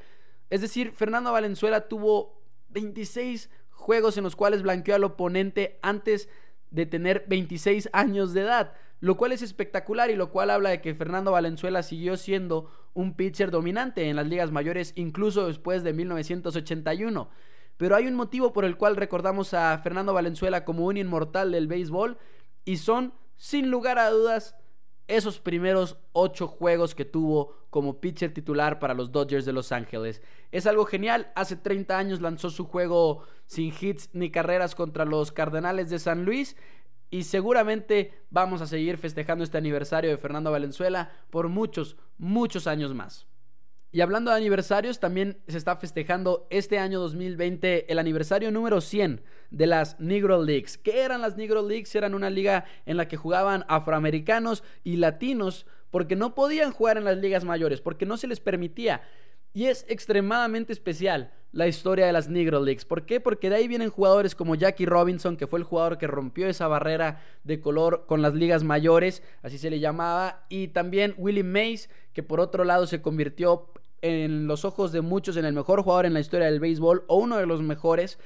Es 0.51 0.61
decir, 0.61 0.93
Fernando 0.93 1.33
Valenzuela 1.33 1.89
tuvo 1.89 2.41
26 2.69 3.51
juegos 3.71 4.17
en 4.17 4.23
los 4.23 4.37
cuales 4.37 4.63
blanqueó 4.63 4.95
al 4.95 5.03
oponente 5.03 5.81
antes 5.83 6.29
de 6.71 6.87
tener 6.87 7.25
26 7.27 7.89
años 7.93 8.35
de 8.35 8.43
edad, 8.43 8.75
lo 9.01 9.17
cual 9.17 9.33
es 9.33 9.43
espectacular 9.43 10.11
y 10.11 10.17
lo 10.17 10.31
cual 10.31 10.51
habla 10.51 10.71
de 10.71 10.81
que 10.81 10.95
Fernando 10.95 11.33
Valenzuela 11.33 11.83
siguió 11.83 12.17
siendo 12.17 12.71
un 12.95 13.15
pitcher 13.15 13.51
dominante 13.51 14.09
en 14.09 14.17
las 14.17 14.27
ligas 14.27 14.51
mayores 14.51 14.93
incluso 14.97 15.47
después 15.47 15.85
de 15.85 15.93
1981. 15.93 17.29
Pero 17.77 17.95
hay 17.95 18.09
un 18.09 18.15
motivo 18.15 18.53
por 18.53 18.65
el 18.65 18.77
cual 18.77 18.97
recordamos 18.97 19.55
a 19.55 19.79
Fernando 19.79 20.13
Valenzuela 20.13 20.65
como 20.65 20.87
un 20.87 20.97
inmortal 20.97 21.53
del 21.53 21.69
béisbol 21.69 22.19
y 22.65 22.79
son, 22.79 23.15
sin 23.37 23.71
lugar 23.71 24.01
a 24.01 24.11
dudas, 24.11 24.57
esos 25.07 25.41
primeros 25.41 25.97
ocho 26.13 26.47
juegos 26.47 26.95
que 26.95 27.07
tuvo 27.07 27.57
como 27.71 28.01
pitcher 28.01 28.35
titular 28.35 28.79
para 28.79 28.95
los 28.95 29.11
Dodgers 29.11 29.47
de 29.47 29.53
Los 29.53 29.73
Ángeles. 29.73 30.23
Es 30.53 30.67
algo 30.67 30.85
genial, 30.85 31.33
hace 31.35 31.57
30 31.57 31.97
años 31.97 32.21
lanzó 32.21 32.51
su 32.51 32.67
juego 32.67 33.23
sin 33.47 33.73
hits 33.79 34.11
ni 34.13 34.31
carreras 34.31 34.75
contra 34.75 35.05
los 35.05 35.33
Cardenales 35.33 35.89
de 35.89 35.99
San 35.99 36.25
Luis 36.25 36.57
y 37.11 37.23
seguramente 37.25 38.13
vamos 38.31 38.61
a 38.61 38.67
seguir 38.67 38.99
festejando 38.99 39.45
este 39.45 39.59
aniversario 39.59 40.11
de 40.11 40.19
Fernando 40.19 40.51
Valenzuela 40.51 41.11
por 41.31 41.49
muchos, 41.49 41.97
muchos 42.19 42.67
años 42.67 42.95
más. 42.95 43.27
Y 43.91 44.03
hablando 44.03 44.31
de 44.31 44.37
aniversarios, 44.37 45.01
también 45.01 45.39
se 45.49 45.57
está 45.57 45.77
festejando 45.77 46.47
este 46.51 46.79
año 46.79 47.01
2020 47.01 47.91
el 47.91 47.99
aniversario 47.99 48.51
número 48.51 48.83
100 48.83 49.23
de 49.51 49.67
las 49.67 49.99
Negro 49.99 50.43
Leagues. 50.43 50.77
¿Qué 50.77 51.01
eran 51.01 51.23
las 51.23 51.39
Negro 51.39 51.67
Leagues? 51.67 51.95
Eran 51.95 52.15
una 52.15 52.29
liga 52.29 52.67
en 52.85 52.99
la 52.99 53.09
que 53.09 53.17
jugaban 53.17 53.65
afroamericanos 53.69 54.63
y 54.85 54.97
latinos 54.97 55.67
porque 55.91 56.17
no 56.17 56.35
podían 56.35 56.71
jugar 56.71 56.99
en 56.99 57.05
las 57.05 57.17
ligas 57.17 57.45
mayores, 57.45 57.81
porque 57.81 58.05
no 58.05 58.19
se 58.19 58.27
les 58.27 58.41
permitía. 58.41 59.01
Y 59.53 59.67
es 59.67 59.85
extremadamente 59.89 60.73
especial 60.73 61.33
la 61.53 61.67
historia 61.67 62.07
de 62.07 62.13
las 62.13 62.29
Negro 62.29 62.63
Leagues. 62.63 62.85
¿Por 62.85 63.07
qué? 63.07 63.21
Porque 63.21 63.49
de 63.49 63.57
ahí 63.57 63.69
vienen 63.69 63.91
jugadores 63.91 64.35
como 64.35 64.55
Jackie 64.55 64.87
Robinson, 64.87 65.37
que 65.37 65.47
fue 65.47 65.59
el 65.59 65.65
jugador 65.65 65.99
que 65.99 66.07
rompió 66.07 66.49
esa 66.49 66.69
barrera 66.69 67.23
de 67.45 67.61
color 67.61 68.05
con 68.07 68.21
las 68.21 68.35
ligas 68.35 68.65
mayores, 68.65 69.23
así 69.43 69.59
se 69.59 69.71
le 69.71 69.81
llamaba, 69.81 70.45
y 70.49 70.69
también 70.69 71.15
Willie 71.17 71.45
Mays, 71.45 71.89
que 72.13 72.23
por 72.23 72.41
otro 72.41 72.65
lado 72.65 72.87
se 72.87 73.01
convirtió 73.01 73.73
en 74.03 74.47
los 74.47 74.65
ojos 74.65 74.93
de 74.93 75.01
muchos 75.01 75.37
en 75.37 75.45
el 75.45 75.55
mejor 75.55 75.83
jugador 75.83 76.07
en 76.07 76.15
la 76.15 76.21
historia 76.21 76.47
del 76.47 76.61
béisbol 76.61 77.05
o 77.09 77.17
uno 77.17 77.39
de 77.39 77.47
los 77.47 77.63
mejores. 77.63 78.19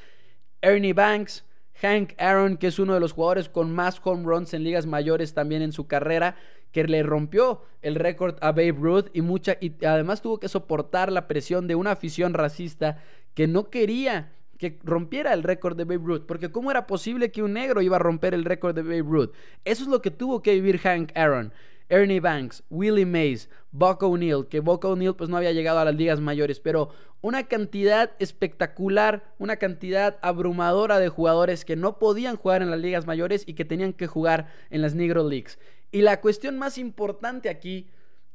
Ernie 0.61 0.92
Banks, 0.92 1.44
Hank 1.80 2.14
Aaron, 2.18 2.56
que 2.56 2.68
es 2.68 2.78
uno 2.78 2.94
de 2.94 3.00
los 3.00 3.12
jugadores 3.12 3.48
con 3.48 3.72
más 3.72 4.00
home 4.02 4.24
runs 4.24 4.54
en 4.54 4.64
ligas 4.64 4.87
mayores 4.87 5.35
también 5.35 5.62
en 5.62 5.72
su 5.72 5.87
carrera, 5.87 6.37
que 6.70 6.85
le 6.85 7.02
rompió 7.02 7.62
el 7.82 7.94
récord 7.94 8.37
a 8.40 8.52
Babe 8.52 8.72
Ruth 8.72 9.06
y 9.12 9.20
mucha 9.20 9.56
y 9.61 9.85
además 9.85 10.22
tuvo 10.22 10.40
que 10.40 10.48
soportar 10.48 11.12
la 11.12 11.28
presión 11.28 11.66
de 11.66 11.74
una 11.74 11.92
afición 11.92 12.35
racista 12.35 12.98
que 13.35 13.46
no 13.46 13.70
quería 13.70 14.32
que 14.58 14.78
rompiera 14.85 15.32
el 15.32 15.42
récord 15.42 15.76
de 15.76 15.85
Babe 15.85 16.04
Ruth, 16.04 16.22
porque 16.24 16.52
cómo 16.52 16.70
era 16.70 16.87
posible 16.87 17.32
que 17.32 17.42
un 17.42 17.54
negro 17.54 17.82
iba 17.82 17.96
a 17.96 17.98
romper 17.98 18.32
el 18.32 18.44
récord 18.44 18.76
de 18.76 18.82
Babe 18.82 19.02
Ruth. 19.02 19.32
Eso 19.64 19.82
es 19.82 19.88
lo 19.88 20.00
que 20.00 20.12
tuvo 20.12 20.40
que 20.40 20.52
vivir 20.54 20.78
Hank 20.78 21.11
Aaron. 21.16 21.52
Ernie 21.88 22.20
Banks, 22.20 22.62
Willie 22.70 23.06
Mays, 23.06 23.48
Buck 23.70 24.02
O'Neill, 24.02 24.46
que 24.48 24.60
Buck 24.60 24.84
O'Neill 24.84 25.14
pues 25.14 25.30
no 25.30 25.36
había 25.36 25.52
llegado 25.52 25.78
a 25.78 25.84
las 25.84 25.94
ligas 25.94 26.20
mayores, 26.20 26.60
pero 26.60 26.90
una 27.20 27.44
cantidad 27.44 28.10
espectacular, 28.18 29.34
una 29.38 29.56
cantidad 29.56 30.18
abrumadora 30.22 30.98
de 30.98 31.08
jugadores 31.08 31.64
que 31.64 31.76
no 31.76 31.98
podían 31.98 32.36
jugar 32.36 32.62
en 32.62 32.70
las 32.70 32.80
ligas 32.80 33.06
mayores 33.06 33.44
y 33.46 33.54
que 33.54 33.64
tenían 33.64 33.92
que 33.92 34.06
jugar 34.06 34.48
en 34.70 34.82
las 34.82 34.94
Negro 34.94 35.28
Leagues. 35.28 35.58
Y 35.90 36.02
la 36.02 36.20
cuestión 36.20 36.58
más 36.58 36.78
importante 36.78 37.48
aquí 37.48 37.88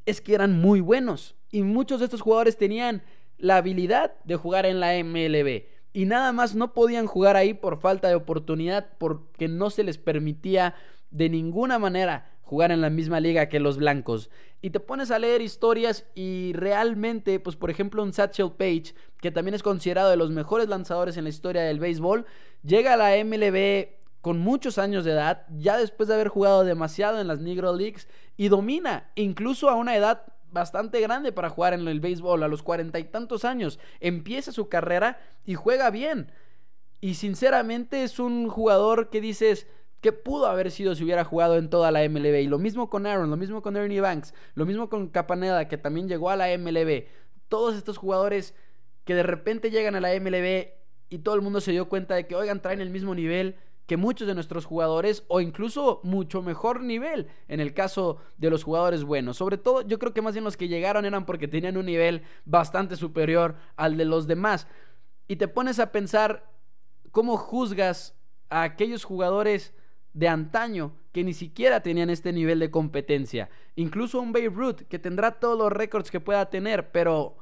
es 0.05 0.21
que 0.21 0.33
eran 0.33 0.59
muy 0.59 0.79
buenos 0.79 1.35
y 1.51 1.63
muchos 1.63 1.99
de 1.99 2.05
estos 2.05 2.21
jugadores 2.21 2.57
tenían 2.57 3.03
la 3.37 3.57
habilidad 3.57 4.13
de 4.23 4.35
jugar 4.35 4.65
en 4.65 4.79
la 4.79 4.93
MLB 5.03 5.63
y 5.93 6.05
nada 6.05 6.31
más 6.31 6.55
no 6.55 6.73
podían 6.73 7.07
jugar 7.07 7.35
ahí 7.35 7.53
por 7.53 7.79
falta 7.79 8.07
de 8.07 8.15
oportunidad 8.15 8.89
porque 8.97 9.47
no 9.47 9.69
se 9.69 9.83
les 9.83 9.97
permitía 9.97 10.75
de 11.11 11.29
ninguna 11.29 11.79
manera 11.79 12.36
jugar 12.47 12.71
en 12.71 12.81
la 12.81 12.89
misma 12.89 13.19
liga 13.19 13.49
que 13.49 13.59
los 13.59 13.77
blancos. 13.77 14.29
Y 14.61 14.69
te 14.69 14.79
pones 14.79 15.11
a 15.11 15.19
leer 15.19 15.41
historias 15.41 16.05
y 16.15 16.53
realmente, 16.53 17.39
pues 17.39 17.55
por 17.55 17.69
ejemplo 17.69 18.01
un 18.01 18.13
Satchel 18.13 18.53
Page, 18.57 18.95
que 19.21 19.31
también 19.31 19.53
es 19.53 19.61
considerado 19.61 20.09
de 20.09 20.17
los 20.17 20.31
mejores 20.31 20.69
lanzadores 20.69 21.17
en 21.17 21.25
la 21.25 21.29
historia 21.29 21.61
del 21.61 21.79
béisbol, 21.79 22.25
llega 22.63 22.93
a 22.93 22.97
la 22.97 23.23
MLB 23.23 23.89
con 24.21 24.39
muchos 24.39 24.77
años 24.77 25.03
de 25.05 25.11
edad, 25.11 25.45
ya 25.57 25.77
después 25.77 26.07
de 26.07 26.15
haber 26.15 26.29
jugado 26.29 26.63
demasiado 26.63 27.19
en 27.19 27.27
las 27.27 27.39
Negro 27.39 27.75
Leagues 27.75 28.07
y 28.37 28.47
domina, 28.47 29.11
incluso 29.15 29.69
a 29.69 29.75
una 29.75 29.95
edad 29.95 30.23
bastante 30.49 31.01
grande 31.01 31.31
para 31.33 31.49
jugar 31.49 31.73
en 31.73 31.87
el 31.87 31.99
béisbol, 31.99 32.41
a 32.43 32.47
los 32.47 32.63
cuarenta 32.63 32.99
y 32.99 33.03
tantos 33.03 33.45
años, 33.45 33.79
empieza 33.99 34.51
su 34.51 34.69
carrera 34.69 35.19
y 35.45 35.55
juega 35.55 35.89
bien. 35.91 36.31
Y 37.01 37.15
sinceramente 37.15 38.03
es 38.03 38.19
un 38.19 38.47
jugador 38.47 39.09
que 39.09 39.21
dices, 39.21 39.67
que 40.01 40.11
pudo 40.11 40.47
haber 40.47 40.71
sido 40.71 40.95
si 40.95 41.03
hubiera 41.03 41.23
jugado 41.23 41.57
en 41.57 41.69
toda 41.69 41.91
la 41.91 42.07
MLB. 42.07 42.41
Y 42.41 42.47
lo 42.47 42.59
mismo 42.59 42.89
con 42.89 43.05
Aaron, 43.05 43.29
lo 43.29 43.37
mismo 43.37 43.61
con 43.61 43.75
Ernie 43.75 44.01
Banks, 44.01 44.33
lo 44.55 44.65
mismo 44.65 44.89
con 44.89 45.07
Capaneda, 45.09 45.67
que 45.67 45.77
también 45.77 46.07
llegó 46.07 46.29
a 46.29 46.35
la 46.35 46.55
MLB. 46.57 47.05
Todos 47.47 47.75
estos 47.75 47.97
jugadores 47.97 48.53
que 49.05 49.15
de 49.15 49.23
repente 49.23 49.71
llegan 49.71 49.95
a 49.95 50.01
la 50.01 50.09
MLB 50.19 50.67
y 51.09 51.19
todo 51.19 51.35
el 51.35 51.41
mundo 51.41 51.61
se 51.61 51.71
dio 51.71 51.87
cuenta 51.87 52.15
de 52.15 52.27
que, 52.27 52.35
oigan, 52.35 52.61
traen 52.61 52.81
el 52.81 52.89
mismo 52.89 53.15
nivel 53.15 53.55
que 53.87 53.95
muchos 53.95 54.27
de 54.27 54.35
nuestros 54.35 54.65
jugadores 54.65 55.23
o 55.29 55.39
incluso 55.39 56.01
mucho 56.03 56.41
mejor 56.41 56.81
nivel 56.83 57.27
en 57.47 57.61
el 57.61 57.73
caso 57.73 58.17
de 58.37 58.49
los 58.49 58.63
jugadores 58.63 59.05
buenos. 59.05 59.37
Sobre 59.37 59.57
todo 59.57 59.81
yo 59.81 59.97
creo 59.97 60.13
que 60.13 60.21
más 60.21 60.33
bien 60.33 60.43
los 60.43 60.57
que 60.57 60.67
llegaron 60.67 61.05
eran 61.05 61.25
porque 61.25 61.47
tenían 61.47 61.77
un 61.77 61.85
nivel 61.85 62.23
bastante 62.43 62.97
superior 62.97 63.55
al 63.77 63.95
de 63.95 64.03
los 64.03 64.27
demás. 64.27 64.67
Y 65.29 65.37
te 65.37 65.47
pones 65.47 65.79
a 65.79 65.93
pensar 65.93 66.51
cómo 67.11 67.37
juzgas 67.37 68.13
a 68.49 68.63
aquellos 68.63 69.05
jugadores 69.05 69.73
de 70.17 70.27
antaño 70.27 70.93
que 71.11 71.23
ni 71.23 71.31
siquiera 71.31 71.81
tenían 71.81 72.09
este 72.09 72.33
nivel 72.33 72.57
de 72.57 72.71
competencia. 72.71 73.51
Incluso 73.75 74.19
un 74.19 74.31
Babe 74.31 74.49
Ruth 74.49 74.81
que 74.89 74.97
tendrá 74.97 75.39
todos 75.39 75.55
los 75.55 75.71
récords 75.71 76.09
que 76.09 76.19
pueda 76.19 76.49
tener, 76.49 76.91
pero 76.91 77.37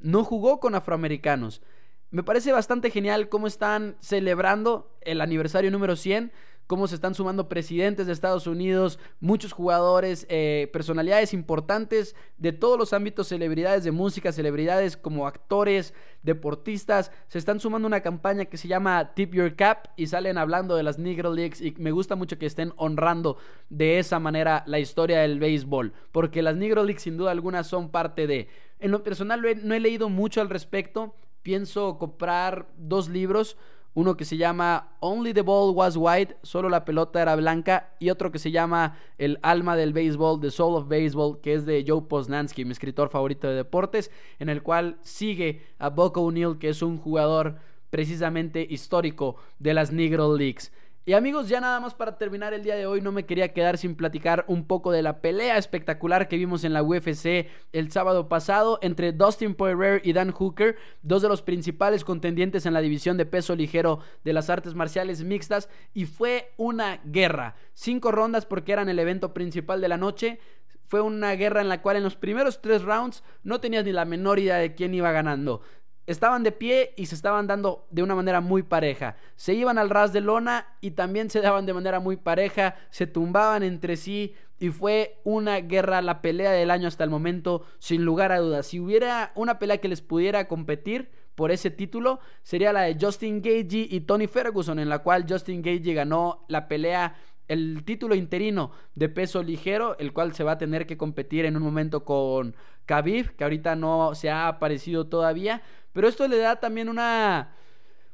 no 0.00 0.24
jugó 0.24 0.58
con 0.58 0.74
afroamericanos. 0.74 1.62
Me 2.10 2.24
parece 2.24 2.50
bastante 2.50 2.90
genial 2.90 3.28
cómo 3.28 3.46
están 3.46 3.96
celebrando 4.00 4.92
el 5.02 5.20
aniversario 5.20 5.70
número 5.70 5.94
100 5.94 6.32
cómo 6.70 6.86
se 6.86 6.94
están 6.94 7.16
sumando 7.16 7.48
presidentes 7.48 8.06
de 8.06 8.12
Estados 8.12 8.46
Unidos, 8.46 9.00
muchos 9.18 9.50
jugadores, 9.50 10.24
eh, 10.28 10.70
personalidades 10.72 11.34
importantes 11.34 12.14
de 12.38 12.52
todos 12.52 12.78
los 12.78 12.92
ámbitos, 12.92 13.26
celebridades 13.26 13.82
de 13.82 13.90
música, 13.90 14.30
celebridades 14.30 14.96
como 14.96 15.26
actores, 15.26 15.94
deportistas, 16.22 17.10
se 17.26 17.38
están 17.38 17.58
sumando 17.58 17.88
una 17.88 18.02
campaña 18.02 18.44
que 18.44 18.56
se 18.56 18.68
llama 18.68 19.14
Tip 19.16 19.34
Your 19.34 19.56
Cap 19.56 19.88
y 19.96 20.06
salen 20.06 20.38
hablando 20.38 20.76
de 20.76 20.84
las 20.84 20.96
Negro 20.96 21.34
Leagues 21.34 21.60
y 21.60 21.74
me 21.76 21.90
gusta 21.90 22.14
mucho 22.14 22.38
que 22.38 22.46
estén 22.46 22.72
honrando 22.76 23.36
de 23.68 23.98
esa 23.98 24.20
manera 24.20 24.62
la 24.68 24.78
historia 24.78 25.22
del 25.22 25.40
béisbol, 25.40 25.92
porque 26.12 26.40
las 26.40 26.54
Negro 26.54 26.84
Leagues 26.84 27.02
sin 27.02 27.16
duda 27.16 27.32
alguna 27.32 27.64
son 27.64 27.90
parte 27.90 28.28
de... 28.28 28.46
En 28.78 28.92
lo 28.92 29.02
personal 29.02 29.42
no 29.64 29.74
he 29.74 29.80
leído 29.80 30.08
mucho 30.08 30.40
al 30.40 30.48
respecto, 30.48 31.16
pienso 31.42 31.98
comprar 31.98 32.68
dos 32.76 33.08
libros 33.08 33.56
uno 33.94 34.16
que 34.16 34.24
se 34.24 34.36
llama 34.36 34.92
Only 35.00 35.34
the 35.34 35.42
Ball 35.42 35.74
Was 35.74 35.96
White, 35.96 36.36
solo 36.42 36.68
la 36.68 36.84
pelota 36.84 37.20
era 37.20 37.36
blanca, 37.36 37.90
y 37.98 38.10
otro 38.10 38.30
que 38.30 38.38
se 38.38 38.50
llama 38.50 38.96
El 39.18 39.38
alma 39.42 39.76
del 39.76 39.92
béisbol, 39.92 40.40
The 40.40 40.50
Soul 40.50 40.76
of 40.76 40.88
Baseball, 40.88 41.40
que 41.40 41.54
es 41.54 41.66
de 41.66 41.84
Joe 41.86 42.02
Posnanski, 42.02 42.64
mi 42.64 42.72
escritor 42.72 43.08
favorito 43.08 43.48
de 43.48 43.54
deportes, 43.54 44.10
en 44.38 44.48
el 44.48 44.62
cual 44.62 44.98
sigue 45.02 45.66
a 45.78 45.88
Buck 45.90 46.16
O'Neill, 46.16 46.58
que 46.58 46.68
es 46.68 46.82
un 46.82 46.98
jugador 46.98 47.56
precisamente 47.90 48.64
histórico 48.68 49.36
de 49.58 49.74
las 49.74 49.92
Negro 49.92 50.36
Leagues. 50.36 50.72
Y 51.06 51.14
amigos, 51.14 51.48
ya 51.48 51.62
nada 51.62 51.80
más 51.80 51.94
para 51.94 52.18
terminar 52.18 52.52
el 52.52 52.62
día 52.62 52.76
de 52.76 52.84
hoy, 52.86 53.00
no 53.00 53.10
me 53.10 53.24
quería 53.24 53.54
quedar 53.54 53.78
sin 53.78 53.96
platicar 53.96 54.44
un 54.48 54.66
poco 54.66 54.92
de 54.92 55.02
la 55.02 55.22
pelea 55.22 55.56
espectacular 55.56 56.28
que 56.28 56.36
vimos 56.36 56.62
en 56.62 56.74
la 56.74 56.82
UFC 56.82 57.48
el 57.72 57.90
sábado 57.90 58.28
pasado 58.28 58.78
entre 58.82 59.12
Dustin 59.12 59.54
Poirier 59.54 60.02
y 60.04 60.12
Dan 60.12 60.30
Hooker, 60.30 60.76
dos 61.00 61.22
de 61.22 61.28
los 61.28 61.40
principales 61.40 62.04
contendientes 62.04 62.66
en 62.66 62.74
la 62.74 62.82
división 62.82 63.16
de 63.16 63.24
peso 63.24 63.56
ligero 63.56 64.00
de 64.24 64.34
las 64.34 64.50
artes 64.50 64.74
marciales 64.74 65.24
mixtas, 65.24 65.70
y 65.94 66.04
fue 66.04 66.52
una 66.58 67.00
guerra. 67.06 67.56
Cinco 67.72 68.12
rondas 68.12 68.44
porque 68.44 68.72
eran 68.72 68.90
el 68.90 68.98
evento 68.98 69.32
principal 69.32 69.80
de 69.80 69.88
la 69.88 69.96
noche. 69.96 70.38
Fue 70.86 71.00
una 71.00 71.32
guerra 71.32 71.62
en 71.62 71.70
la 71.70 71.80
cual 71.80 71.96
en 71.96 72.02
los 72.02 72.16
primeros 72.16 72.60
tres 72.60 72.82
rounds 72.82 73.22
no 73.42 73.58
tenías 73.58 73.86
ni 73.86 73.92
la 73.92 74.04
menor 74.04 74.38
idea 74.38 74.56
de 74.56 74.74
quién 74.74 74.92
iba 74.92 75.12
ganando. 75.12 75.62
Estaban 76.10 76.42
de 76.42 76.50
pie 76.50 76.92
y 76.96 77.06
se 77.06 77.14
estaban 77.14 77.46
dando 77.46 77.86
de 77.92 78.02
una 78.02 78.16
manera 78.16 78.40
muy 78.40 78.64
pareja. 78.64 79.14
Se 79.36 79.54
iban 79.54 79.78
al 79.78 79.90
ras 79.90 80.12
de 80.12 80.20
lona 80.20 80.66
y 80.80 80.90
también 80.90 81.30
se 81.30 81.40
daban 81.40 81.66
de 81.66 81.72
manera 81.72 82.00
muy 82.00 82.16
pareja, 82.16 82.74
se 82.90 83.06
tumbaban 83.06 83.62
entre 83.62 83.96
sí 83.96 84.34
y 84.58 84.70
fue 84.70 85.20
una 85.22 85.60
guerra, 85.60 86.02
la 86.02 86.20
pelea 86.20 86.50
del 86.50 86.72
año 86.72 86.88
hasta 86.88 87.04
el 87.04 87.10
momento, 87.10 87.62
sin 87.78 88.04
lugar 88.04 88.32
a 88.32 88.40
dudas. 88.40 88.66
Si 88.66 88.80
hubiera 88.80 89.30
una 89.36 89.60
pelea 89.60 89.78
que 89.78 89.86
les 89.86 90.02
pudiera 90.02 90.48
competir 90.48 91.12
por 91.36 91.52
ese 91.52 91.70
título, 91.70 92.18
sería 92.42 92.72
la 92.72 92.82
de 92.82 92.96
Justin 93.00 93.40
Gagey 93.40 93.86
y 93.88 94.00
Tony 94.00 94.26
Ferguson, 94.26 94.80
en 94.80 94.88
la 94.88 95.04
cual 95.04 95.26
Justin 95.28 95.62
Gagey 95.62 95.94
ganó 95.94 96.44
la 96.48 96.66
pelea 96.66 97.14
el 97.50 97.82
título 97.84 98.14
interino 98.14 98.70
de 98.94 99.08
peso 99.08 99.42
ligero, 99.42 99.98
el 99.98 100.12
cual 100.12 100.34
se 100.34 100.44
va 100.44 100.52
a 100.52 100.58
tener 100.58 100.86
que 100.86 100.96
competir 100.96 101.44
en 101.44 101.56
un 101.56 101.62
momento 101.64 102.04
con 102.04 102.54
Khabib, 102.86 103.34
que 103.34 103.42
ahorita 103.42 103.74
no 103.74 104.14
se 104.14 104.30
ha 104.30 104.46
aparecido 104.46 105.08
todavía, 105.08 105.60
pero 105.92 106.08
esto 106.08 106.26
le 106.28 106.38
da 106.38 106.56
también 106.56 106.88
una 106.88 107.54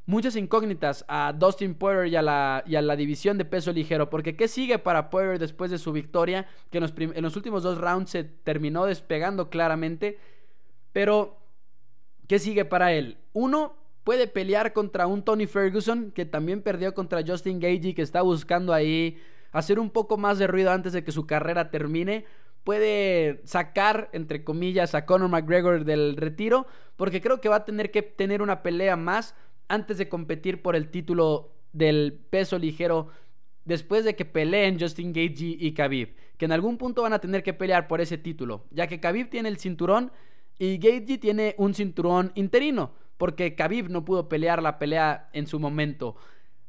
muchas 0.07 0.37
incógnitas 0.37 1.05
a 1.07 1.33
Dustin 1.33 1.75
Poirier 1.75 2.07
y 2.07 2.15
a, 2.15 2.21
la, 2.21 2.63
y 2.65 2.75
a 2.75 2.81
la 2.81 2.95
división 2.95 3.37
de 3.37 3.45
peso 3.45 3.71
ligero. 3.71 4.09
Porque 4.09 4.35
¿qué 4.35 4.47
sigue 4.47 4.79
para 4.79 5.09
Poirier 5.09 5.37
después 5.37 5.69
de 5.69 5.77
su 5.77 5.91
victoria? 5.91 6.47
Que 6.71 6.79
en 6.79 6.83
los, 6.83 6.93
en 6.97 7.21
los, 7.21 7.35
últimos 7.35 7.61
dos 7.61 7.77
rounds 7.77 8.09
se 8.09 8.23
terminó 8.23 8.85
despegando 8.85 9.49
claramente. 9.49 10.17
Pero, 10.93 11.37
¿qué 12.27 12.39
sigue 12.39 12.65
para 12.65 12.93
él? 12.93 13.17
Uno, 13.33 13.75
puede 14.05 14.27
pelear 14.27 14.71
contra 14.71 15.05
un 15.05 15.21
Tony 15.21 15.45
Ferguson, 15.45 16.11
que 16.11 16.25
también 16.25 16.61
perdió 16.61 16.93
contra 16.93 17.21
Justin 17.27 17.59
Gagey, 17.59 17.93
que 17.93 18.01
está 18.01 18.21
buscando 18.21 18.73
ahí 18.73 19.21
hacer 19.51 19.79
un 19.79 19.89
poco 19.89 20.17
más 20.17 20.39
de 20.39 20.47
ruido 20.47 20.71
antes 20.71 20.93
de 20.93 21.03
que 21.03 21.11
su 21.11 21.27
carrera 21.27 21.69
termine, 21.69 22.25
puede 22.67 23.39
sacar, 23.45 24.09
entre 24.11 24.43
comillas, 24.43 24.93
a 24.93 25.05
Conor 25.05 25.29
McGregor 25.29 25.85
del 25.85 26.17
retiro, 26.17 26.67
porque 26.97 27.21
creo 27.21 27.39
que 27.39 27.47
va 27.47 27.55
a 27.55 27.63
tener 27.63 27.91
que 27.91 28.01
tener 28.01 28.41
una 28.41 28.61
pelea 28.61 28.97
más 28.97 29.35
antes 29.69 29.97
de 29.97 30.09
competir 30.09 30.61
por 30.61 30.75
el 30.75 30.89
título 30.89 31.53
del 31.71 32.19
peso 32.29 32.59
ligero 32.59 33.07
después 33.63 34.03
de 34.03 34.17
que 34.17 34.25
peleen 34.25 34.77
Justin 34.77 35.13
Gaethje 35.13 35.55
y 35.57 35.73
Khabib, 35.73 36.13
que 36.35 36.43
en 36.43 36.51
algún 36.51 36.77
punto 36.77 37.03
van 37.03 37.13
a 37.13 37.19
tener 37.19 37.41
que 37.41 37.53
pelear 37.53 37.87
por 37.87 38.01
ese 38.01 38.17
título, 38.17 38.65
ya 38.71 38.87
que 38.87 38.99
Khabib 38.99 39.29
tiene 39.29 39.47
el 39.47 39.59
cinturón 39.59 40.11
y 40.59 40.77
Gaethje 40.77 41.19
tiene 41.19 41.55
un 41.57 41.73
cinturón 41.73 42.33
interino, 42.35 42.91
porque 43.17 43.55
Khabib 43.55 43.89
no 43.89 44.03
pudo 44.03 44.27
pelear 44.27 44.61
la 44.61 44.77
pelea 44.77 45.29
en 45.31 45.47
su 45.47 45.57
momento. 45.57 46.17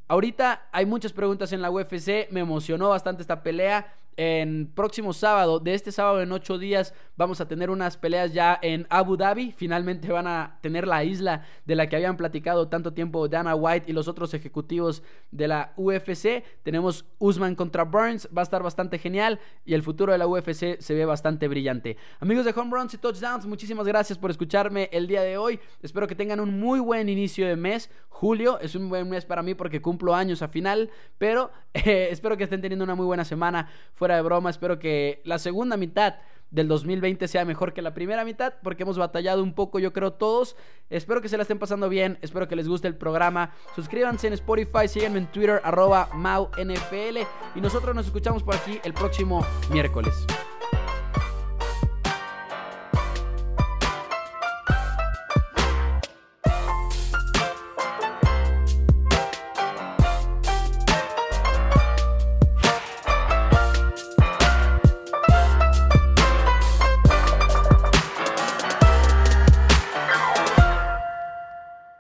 Ahorita 0.07 0.69
hay 0.71 0.87
muchas 0.87 1.13
preguntas 1.13 1.53
en 1.53 1.61
la 1.61 1.73
UFC, 1.73 2.31
me 2.31 2.39
emocionó 2.39 2.91
bastante 2.91 3.23
esta 3.23 3.43
pelea 3.43 3.93
en 4.19 4.67
próximo 4.75 5.13
sábado, 5.13 5.61
de 5.61 5.75
este 5.75 5.93
sábado 5.93 6.21
en 6.21 6.33
ocho 6.33 6.59
días, 6.59 6.93
vamos 7.17 7.41
a 7.41 7.47
tener 7.47 7.71
unas 7.71 7.97
peleas 7.97 8.33
ya 8.33 8.59
en 8.63 8.85
Abu 8.91 9.17
Dhabi. 9.17 9.53
Finalmente 9.53 10.11
van 10.11 10.27
a 10.27 10.59
tener 10.61 10.89
la 10.89 11.05
isla 11.05 11.45
de 11.65 11.77
la 11.77 11.89
que 11.89 11.95
habían 11.95 12.17
platicado 12.17 12.67
tanto 12.67 12.93
tiempo 12.93 13.29
Dana 13.29 13.55
White 13.55 13.89
y 13.89 13.93
los 13.93 14.09
otros 14.09 14.35
ejecutivos 14.35 15.05
de 15.31 15.47
la 15.47 15.73
UFC. 15.77 16.43
Tenemos 16.65 17.05
Usman 17.19 17.55
contra 17.55 17.85
Burns, 17.85 18.29
va 18.37 18.43
a 18.43 18.45
estar 18.45 18.61
bastante 18.61 18.99
genial 18.99 19.39
y 19.65 19.75
el 19.75 19.85
futuro 19.85 20.11
de 20.11 20.19
la 20.19 20.27
UFC 20.27 20.81
se 20.81 20.95
ve 20.95 21.05
bastante 21.05 21.47
brillante. 21.47 21.97
Amigos 22.19 22.45
de 22.45 22.53
Home 22.57 22.77
Runs 22.77 22.95
y 22.95 22.99
Touchdowns, 22.99 23.47
muchísimas 23.47 23.87
gracias 23.87 24.19
por 24.19 24.33
escucharme 24.33 24.89
el 24.91 25.07
día 25.07 25.23
de 25.23 25.39
hoy. 25.39 25.61
Espero 25.81 26.09
que 26.09 26.17
tengan 26.17 26.41
un 26.41 26.59
muy 26.59 26.81
buen 26.81 27.09
inicio 27.09 27.47
de 27.47 27.55
mes. 27.55 27.89
Julio 28.09 28.59
es 28.59 28.75
un 28.75 28.89
buen 28.89 29.09
mes 29.09 29.25
para 29.25 29.45
mí 29.45 29.55
porque 29.55 29.81
cumplo 29.81 30.13
años 30.13 30.43
a 30.43 30.49
final, 30.49 30.91
pero 31.19 31.53
eh, 31.75 32.09
espero 32.11 32.37
que 32.37 32.43
estén 32.43 32.61
teniendo 32.61 32.85
una 32.85 32.97
muy 32.97 33.07
buena 33.07 33.25
semana 33.25 33.71
de 34.17 34.23
broma, 34.23 34.51
espero 34.51 34.79
que 34.79 35.21
la 35.25 35.39
segunda 35.39 35.77
mitad 35.77 36.15
del 36.51 36.69
2020 36.69 37.29
sea 37.29 37.45
mejor 37.45 37.73
que 37.73 37.83
la 37.83 37.95
primera 37.95 38.25
mitad, 38.25 38.55
porque 38.63 38.83
hemos 38.83 38.99
batallado 38.99 39.43
un 39.43 39.55
poco, 39.55 39.79
yo 39.79 39.93
creo, 39.93 40.13
todos. 40.13 40.57
Espero 40.91 41.21
que 41.21 41.29
se 41.29 41.37
la 41.37 41.43
estén 41.43 41.59
pasando 41.59 41.89
bien, 41.89 42.19
espero 42.23 42.49
que 42.49 42.57
les 42.57 42.69
guste 42.69 42.89
el 42.89 42.97
programa. 42.97 43.55
Suscríbanse 43.75 44.29
en 44.29 44.33
Spotify, 44.35 44.89
síganme 44.89 45.19
en 45.19 45.27
Twitter, 45.27 45.61
arroba 45.65 46.09
MauNFL. 46.15 47.19
Y 47.55 47.61
nosotros 47.61 47.95
nos 47.95 48.07
escuchamos 48.07 48.43
por 48.43 48.55
aquí 48.55 48.81
el 48.85 48.95
próximo 48.95 49.45
miércoles. 49.71 50.27